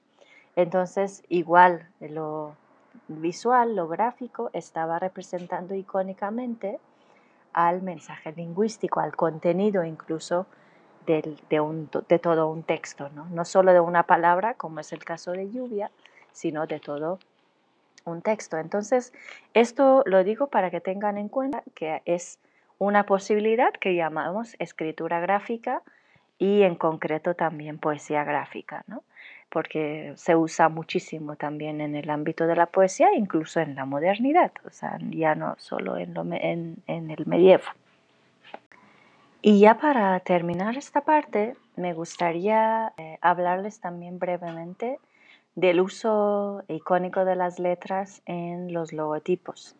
Entonces, 0.54 1.22
igual 1.28 1.88
lo, 2.00 2.56
visual, 3.10 3.74
lo 3.74 3.88
gráfico, 3.88 4.50
estaba 4.52 4.98
representando 4.98 5.74
icónicamente 5.74 6.78
al 7.52 7.82
mensaje 7.82 8.32
lingüístico, 8.32 9.00
al 9.00 9.16
contenido 9.16 9.84
incluso 9.84 10.46
de, 11.06 11.36
de, 11.48 12.18
todo 12.18 12.48
un 12.48 12.62
texto, 12.62 13.08
¿no? 13.10 13.26
no 13.26 13.44
solo 13.44 13.72
de 13.72 13.80
una 13.80 14.04
palabra, 14.04 14.54
como 14.54 14.80
es 14.80 14.92
el 14.92 15.04
caso 15.04 15.32
de 15.32 15.50
lluvia, 15.50 15.90
sino 16.32 16.66
de 16.66 16.78
todo 16.78 17.18
un 18.04 18.22
texto. 18.22 18.58
Entonces, 18.58 19.12
esto 19.54 20.02
lo 20.06 20.22
digo 20.22 20.46
para 20.46 20.70
que 20.70 20.80
tengan 20.80 21.18
en 21.18 21.28
cuenta 21.28 21.62
que 21.74 22.02
es 22.04 22.38
una 22.78 23.04
posibilidad 23.04 23.72
que 23.72 23.94
llamamos 23.94 24.54
escritura 24.58 25.20
gráfica 25.20 25.82
y 26.38 26.62
en 26.62 26.76
concreto 26.76 27.34
también 27.34 27.78
poesía 27.78 28.24
gráfica. 28.24 28.84
¿no? 28.86 29.02
Porque 29.50 30.12
se 30.16 30.36
usa 30.36 30.68
muchísimo 30.68 31.36
también 31.36 31.80
en 31.80 31.94
el 31.96 32.08
ámbito 32.08 32.46
de 32.46 32.56
la 32.56 32.66
poesía, 32.66 33.14
incluso 33.14 33.60
en 33.60 33.74
la 33.74 33.84
modernidad, 33.84 34.52
o 34.64 34.70
sea, 34.70 34.98
ya 35.10 35.34
no 35.34 35.56
solo 35.58 35.96
en, 35.98 36.76
el 36.86 37.26
medievo. 37.26 37.64
Y 39.42 39.60
ya 39.60 39.78
para 39.78 40.18
terminar 40.20 40.76
esta 40.76 41.00
parte, 41.00 41.56
me 41.76 41.94
gustaría 41.94 42.92
eh, 42.96 43.18
hablarles 43.20 43.80
también 43.80 44.18
brevemente 44.18 44.98
del 45.54 45.80
uso 45.80 46.62
icónico 46.68 47.24
de 47.24 47.36
las 47.36 47.58
letras 47.58 48.22
en 48.26 48.72
los 48.72 48.92
logotipos. 48.92 49.74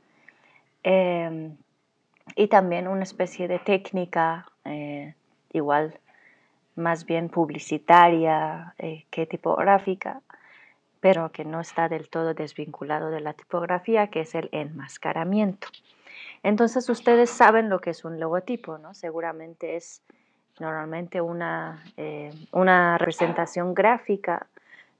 Em, 0.82 1.56
y 2.34 2.48
también 2.48 2.88
una 2.88 3.02
especie 3.02 3.48
de 3.48 3.58
técnica 3.58 4.46
eh, 4.64 5.14
igual 5.52 5.98
más 6.76 7.04
bien 7.04 7.28
publicitaria 7.28 8.74
eh, 8.78 9.04
que 9.10 9.26
tipográfica, 9.26 10.22
pero 11.00 11.32
que 11.32 11.44
no 11.44 11.60
está 11.60 11.88
del 11.88 12.08
todo 12.08 12.34
desvinculado 12.34 13.10
de 13.10 13.20
la 13.20 13.32
tipografía, 13.32 14.08
que 14.08 14.20
es 14.20 14.34
el 14.34 14.48
enmascaramiento. 14.52 15.68
Entonces 16.42 16.88
ustedes 16.88 17.30
saben 17.30 17.68
lo 17.68 17.80
que 17.80 17.90
es 17.90 18.04
un 18.04 18.18
logotipo, 18.20 18.78
¿no? 18.78 18.94
Seguramente 18.94 19.76
es 19.76 20.02
normalmente 20.58 21.20
una, 21.20 21.82
eh, 21.96 22.30
una 22.52 22.98
representación 22.98 23.74
gráfica 23.74 24.46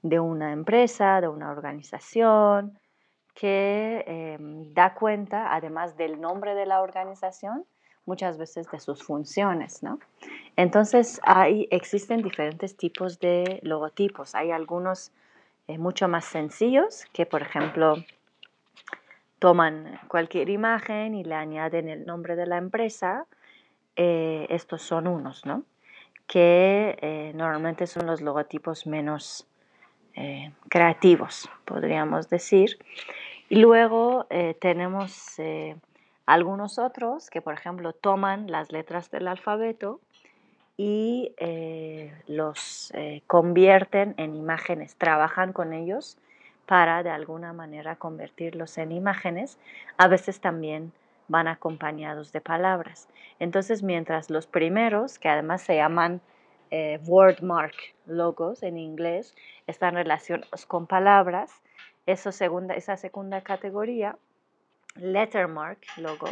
de 0.01 0.19
una 0.19 0.51
empresa, 0.51 1.21
de 1.21 1.27
una 1.27 1.51
organización, 1.51 2.77
que 3.33 4.03
em, 4.07 4.73
da 4.73 4.93
cuenta, 4.93 5.53
además 5.53 5.95
del 5.95 6.19
nombre 6.19 6.53
de 6.55 6.65
la 6.65 6.81
organización, 6.81 7.65
muchas 8.05 8.37
veces 8.37 8.69
de 8.71 8.79
sus 8.79 9.03
funciones, 9.03 9.83
¿no? 9.83 9.99
Entonces, 10.55 11.19
hay, 11.23 11.67
existen 11.71 12.21
diferentes 12.21 12.75
tipos 12.75 13.19
de 13.19 13.59
logotipos. 13.63 14.35
Hay 14.35 14.51
algunos 14.51 15.11
eh, 15.67 15.77
mucho 15.77 16.07
más 16.07 16.25
sencillos 16.25 17.05
que, 17.13 17.25
por 17.25 17.41
ejemplo, 17.41 17.95
toman 19.39 19.99
cualquier 20.07 20.49
imagen 20.49 21.15
y 21.15 21.23
le 21.23 21.35
añaden 21.35 21.87
el 21.87 22.05
nombre 22.05 22.35
de 22.35 22.45
la 22.45 22.57
empresa. 22.57 23.25
Eh, 23.95 24.47
estos 24.49 24.81
son 24.81 25.07
unos, 25.07 25.45
¿no? 25.45 25.63
Que 26.27 26.97
eh, 27.01 27.31
normalmente 27.35 27.87
son 27.87 28.05
los 28.07 28.21
logotipos 28.21 28.85
menos 28.87 29.47
creativos, 30.67 31.49
podríamos 31.63 32.29
decir. 32.29 32.77
Y 33.47 33.55
luego 33.55 34.27
tenemos 34.59 35.39
algunos 36.25 36.79
otros 36.79 37.29
que, 37.29 37.41
por 37.41 37.53
ejemplo, 37.53 37.93
toman 37.93 38.49
las 38.49 38.71
letras 38.71 39.11
del 39.11 39.27
alfabeto 39.27 39.99
y 40.77 41.33
eh, 41.37 42.13
los 42.27 42.91
eh, 42.95 43.21
convierten 43.27 44.15
en 44.17 44.35
imágenes, 44.35 44.95
trabajan 44.95 45.53
con 45.53 45.73
ellos 45.73 46.17
para 46.65 47.03
de 47.03 47.09
alguna 47.09 47.53
manera 47.53 47.95
convertirlos 47.95 48.77
en 48.77 48.91
imágenes. 48.91 49.59
A 49.97 50.07
veces 50.07 50.39
también 50.39 50.93
van 51.27 51.47
acompañados 51.47 52.31
de 52.31 52.41
palabras. 52.41 53.07
Entonces, 53.39 53.83
mientras 53.83 54.29
los 54.29 54.47
primeros, 54.47 55.19
que 55.19 55.29
además 55.29 55.61
se 55.61 55.75
llaman 55.75 56.21
eh, 56.71 56.99
wordmark 57.05 57.75
logos 58.05 58.63
en 58.63 58.77
inglés, 58.77 59.35
están 59.67 59.95
relacionados 59.95 60.65
con 60.65 60.87
palabras, 60.87 61.51
esa 62.05 62.31
segunda, 62.31 62.73
esa 62.73 62.97
segunda 62.97 63.41
categoría 63.41 64.17
lettermark 64.95 65.79
logo 65.97 66.27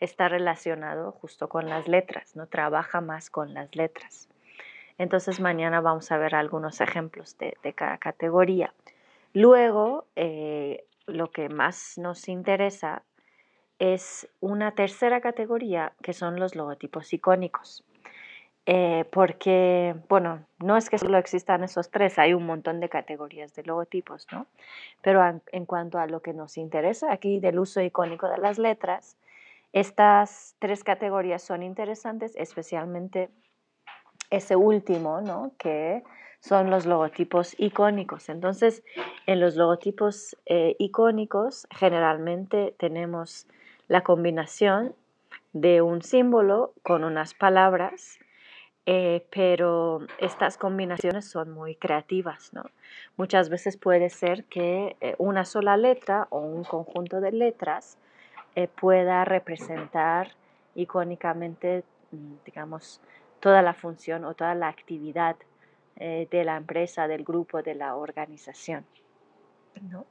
está 0.00 0.28
relacionado 0.28 1.12
justo 1.12 1.48
con 1.48 1.68
las 1.68 1.88
letras, 1.88 2.36
¿no? 2.36 2.46
Trabaja 2.46 3.00
más 3.00 3.30
con 3.30 3.54
las 3.54 3.74
letras. 3.74 4.28
Entonces 4.98 5.40
mañana 5.40 5.80
vamos 5.80 6.10
a 6.10 6.18
ver 6.18 6.34
algunos 6.34 6.80
ejemplos 6.80 7.36
de, 7.38 7.56
cada 7.74 7.98
categoría. 7.98 8.72
Luego, 9.32 10.06
eh, 10.16 10.84
lo 11.06 11.30
que 11.30 11.48
más 11.48 11.98
nos 11.98 12.28
interesa 12.28 13.02
es 13.78 14.28
una 14.40 14.72
tercera 14.72 15.20
categoría 15.20 15.92
que 16.02 16.14
son 16.14 16.40
los 16.40 16.54
logotipos 16.54 17.12
icónicos. 17.12 17.84
Eh, 18.68 19.04
porque, 19.12 19.94
bueno, 20.08 20.44
no 20.58 20.76
es 20.76 20.90
que 20.90 20.98
solo 20.98 21.18
existan 21.18 21.62
esos 21.62 21.88
tres, 21.90 22.18
hay 22.18 22.34
un 22.34 22.44
montón 22.44 22.80
de 22.80 22.88
categorías 22.88 23.54
de 23.54 23.62
logotipos, 23.62 24.26
¿no? 24.32 24.48
Pero 25.02 25.22
en, 25.52 25.66
cuanto 25.66 26.00
a 26.00 26.08
lo 26.08 26.20
que 26.20 26.32
nos 26.32 26.58
interesa 26.58 27.12
aquí 27.12 27.38
del 27.38 27.60
uso 27.60 27.80
icónico 27.80 28.28
de 28.28 28.38
las 28.38 28.58
letras, 28.58 29.16
estas 29.72 30.56
tres 30.58 30.82
categorías 30.82 31.42
son 31.42 31.62
interesantes, 31.62 32.34
especialmente 32.36 33.30
ese 34.30 34.56
último, 34.56 35.20
¿no? 35.20 35.52
Que 35.58 36.02
son 36.40 36.68
los 36.68 36.86
logotipos 36.86 37.54
icónicos. 37.60 38.28
Entonces, 38.28 38.82
en 39.26 39.38
los 39.38 39.54
logotipos 39.54 40.36
eh, 40.46 40.74
icónicos 40.80 41.68
generalmente 41.70 42.74
tenemos 42.78 43.46
la 43.86 44.02
combinación 44.02 44.96
de 45.52 45.82
un 45.82 46.02
símbolo 46.02 46.72
con 46.82 47.04
unas 47.04 47.32
palabras 47.34 48.18
eh, 48.88 49.26
pero 49.30 50.06
estas 50.18 50.56
combinaciones 50.56 51.28
son 51.28 51.50
muy 51.50 51.74
creativas, 51.74 52.52
¿no? 52.52 52.62
Muchas 53.16 53.48
veces 53.48 53.76
puede 53.76 54.10
ser 54.10 54.44
que 54.44 54.96
eh, 55.00 55.16
una 55.18 55.44
sola 55.44 55.76
letra 55.76 56.28
o 56.30 56.38
un 56.38 56.62
conjunto 56.62 57.20
de 57.20 57.32
letras 57.32 57.98
eh, 58.54 58.68
pueda 58.68 59.24
representar 59.24 60.30
icónicamente, 60.76 61.82
mm, 62.12 62.34
digamos, 62.44 63.00
toda 63.40 63.60
la 63.60 63.74
función 63.74 64.24
o 64.24 64.34
toda 64.34 64.54
la 64.54 64.68
actividad 64.68 65.36
de 65.98 66.44
la 66.44 66.58
empresa, 66.58 67.08
del 67.08 67.24
grupo, 67.24 67.62
de 67.62 67.74
la 67.74 67.96
organización. 67.96 68.84
¿no? 69.90 70.04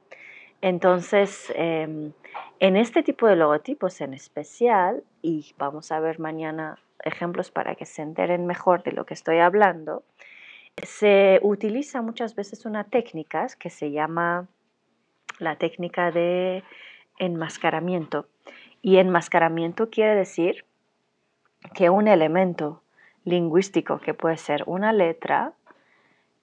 Entonces, 0.60 1.52
em, 1.54 2.12
en 2.58 2.76
este 2.76 3.04
tipo 3.04 3.28
de 3.28 3.36
logotipos 3.36 4.00
en 4.00 4.14
especial, 4.14 5.04
y 5.22 5.54
vamos 5.58 5.92
a 5.92 6.00
ver 6.00 6.18
mañana 6.18 6.80
ejemplos 7.06 7.50
para 7.50 7.74
que 7.74 7.86
se 7.86 8.02
enteren 8.02 8.46
mejor 8.46 8.82
de 8.82 8.92
lo 8.92 9.06
que 9.06 9.14
estoy 9.14 9.38
hablando, 9.38 10.04
se 10.82 11.40
utiliza 11.42 12.02
muchas 12.02 12.34
veces 12.34 12.66
una 12.66 12.84
técnica 12.84 13.46
que 13.58 13.70
se 13.70 13.90
llama 13.90 14.48
la 15.38 15.56
técnica 15.56 16.10
de 16.10 16.62
enmascaramiento. 17.18 18.26
Y 18.82 18.98
enmascaramiento 18.98 19.90
quiere 19.90 20.14
decir 20.14 20.64
que 21.74 21.90
un 21.90 22.08
elemento 22.08 22.82
lingüístico, 23.24 23.98
que 23.98 24.14
puede 24.14 24.36
ser 24.36 24.62
una 24.66 24.92
letra, 24.92 25.54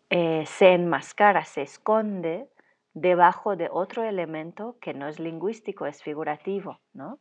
eh, 0.09 0.43
se 0.45 0.73
enmascara, 0.73 1.45
se 1.45 1.61
esconde 1.61 2.47
debajo 2.93 3.55
de 3.55 3.69
otro 3.71 4.03
elemento 4.03 4.75
que 4.81 4.93
no 4.93 5.07
es 5.07 5.19
lingüístico, 5.19 5.85
es 5.85 6.03
figurativo, 6.03 6.79
¿no? 6.93 7.19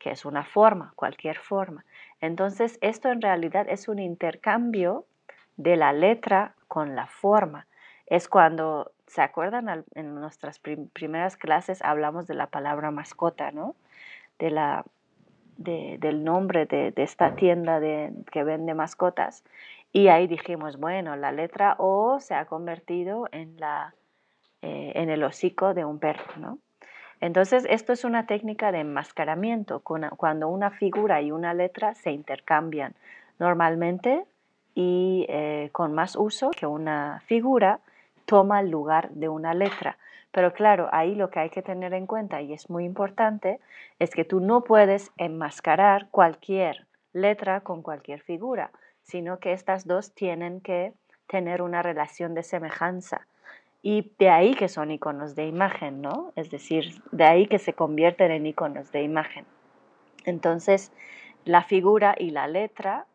Que 0.00 0.10
es 0.10 0.24
una 0.24 0.44
forma, 0.44 0.92
cualquier 0.96 1.36
forma. 1.36 1.84
Entonces, 2.20 2.78
esto 2.80 3.10
en 3.10 3.20
realidad 3.20 3.66
es 3.68 3.86
un 3.86 4.00
intercambio 4.00 5.04
de 5.56 5.76
la 5.76 5.92
letra 5.92 6.54
con 6.66 6.96
la 6.96 7.06
forma. 7.06 7.66
Es 8.06 8.26
cuando, 8.26 8.90
¿se 9.06 9.20
acuerdan? 9.20 9.84
En 9.94 10.14
nuestras 10.16 10.58
primeras 10.58 11.36
clases 11.36 11.82
hablamos 11.82 12.26
de 12.26 12.34
la 12.34 12.48
palabra 12.48 12.90
mascota, 12.90 13.52
¿no? 13.52 13.76
De 14.38 14.50
la, 14.50 14.84
del 15.58 16.24
nombre 16.24 16.64
de, 16.64 16.92
esta 16.96 17.36
tienda 17.36 17.78
de, 17.78 18.10
que 18.32 18.42
vende 18.42 18.74
mascotas. 18.74 19.44
Y 19.92 20.08
ahí 20.08 20.26
dijimos, 20.26 20.78
bueno, 20.78 21.14
la 21.16 21.30
letra 21.30 21.76
O 21.78 22.20
se 22.20 22.34
ha 22.34 22.46
convertido 22.46 23.28
en, 23.32 23.58
la, 23.58 23.94
eh, 24.62 24.92
en 24.94 25.10
el 25.10 25.22
hocico 25.22 25.74
de 25.74 25.84
un 25.84 25.98
perro, 25.98 26.36
¿no? 26.38 26.58
Entonces, 27.20 27.66
esto 27.68 27.92
es 27.92 28.04
una 28.04 28.26
técnica 28.26 28.72
de 28.72 28.80
enmascaramiento, 28.80 29.80
cuando 29.80 30.48
una 30.48 30.70
figura 30.70 31.20
y 31.20 31.32
una 31.32 31.52
letra 31.52 31.94
se 31.94 32.12
intercambian 32.12 32.94
normalmente 33.38 34.24
y 34.74 35.26
eh, 35.28 35.68
con 35.72 35.92
más 35.94 36.16
uso 36.16 36.50
que 36.50 36.66
una 36.66 37.22
figura 37.26 37.80
toma 38.24 38.60
el 38.60 38.70
lugar 38.70 39.10
de 39.10 39.28
una 39.28 39.52
letra. 39.52 39.98
Pero 40.32 40.52
claro, 40.52 40.88
ahí 40.92 41.14
lo 41.14 41.30
que 41.30 41.40
hay 41.40 41.50
que 41.50 41.62
tener 41.62 41.92
en 41.92 42.06
cuenta, 42.06 42.40
y 42.40 42.52
es 42.52 42.70
muy 42.70 42.84
importante, 42.84 43.58
es 43.98 44.10
que 44.10 44.24
tú 44.24 44.40
no 44.40 44.62
puedes 44.62 45.10
enmascarar 45.16 46.08
cualquier 46.10 46.86
letra 47.12 47.60
con 47.60 47.82
cualquier 47.82 48.20
figura, 48.20 48.70
sino 49.02 49.40
que 49.40 49.52
estas 49.52 49.86
dos 49.86 50.14
tienen 50.14 50.60
que 50.60 50.92
tener 51.26 51.62
una 51.62 51.82
relación 51.82 52.34
de 52.34 52.44
semejanza. 52.44 53.26
Y 53.82 54.12
de 54.18 54.28
ahí 54.28 54.54
que 54.54 54.68
son 54.68 54.90
iconos 54.90 55.34
de 55.34 55.46
imagen, 55.46 56.02
¿no? 56.02 56.32
Es 56.36 56.50
decir, 56.50 57.02
de 57.12 57.24
ahí 57.24 57.46
que 57.46 57.58
se 57.58 57.72
convierten 57.72 58.30
en 58.30 58.46
iconos 58.46 58.92
de 58.92 59.02
imagen. 59.02 59.46
Entonces, 60.24 60.92
la 61.44 61.62
figura 61.62 62.14
y 62.18 62.30
la 62.30 62.46
letra 62.46 63.06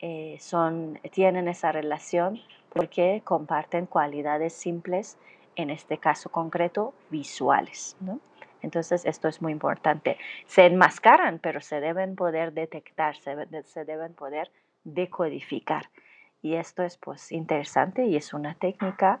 eh, 0.00 0.36
son, 0.40 0.98
tienen 1.12 1.48
esa 1.48 1.72
relación 1.72 2.40
porque 2.70 3.22
comparten 3.24 3.86
cualidades 3.86 4.52
simples, 4.52 5.18
en 5.56 5.70
este 5.70 5.98
caso 5.98 6.30
concreto, 6.30 6.94
visuales. 7.10 7.96
¿no? 8.00 8.20
Entonces, 8.62 9.04
esto 9.04 9.28
es 9.28 9.42
muy 9.42 9.52
importante. 9.52 10.18
Se 10.46 10.66
enmascaran, 10.66 11.38
pero 11.38 11.60
se 11.60 11.80
deben 11.80 12.16
poder 12.16 12.52
detectar, 12.52 13.16
se, 13.16 13.36
se 13.64 13.84
deben 13.84 14.14
poder 14.14 14.50
decodificar. 14.84 15.90
Y 16.42 16.54
esto 16.54 16.82
es 16.82 16.96
pues 16.96 17.32
interesante 17.32 18.06
y 18.06 18.16
es 18.16 18.32
una 18.32 18.54
técnica 18.54 19.20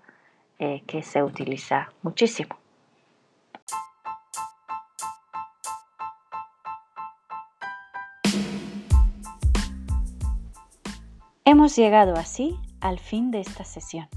eh, 0.58 0.82
que 0.86 1.02
se 1.02 1.22
utiliza 1.22 1.88
muchísimo. 2.02 2.56
Hemos 11.44 11.76
llegado 11.76 12.14
así 12.14 12.58
al 12.80 12.98
fin 12.98 13.30
de 13.30 13.40
esta 13.40 13.64
sesión. 13.64 14.08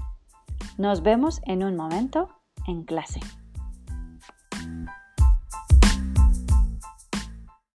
Nos 0.76 1.02
vemos 1.02 1.40
en 1.46 1.64
un 1.64 1.76
momento 1.76 2.28
en 2.66 2.84
clase. 2.84 3.20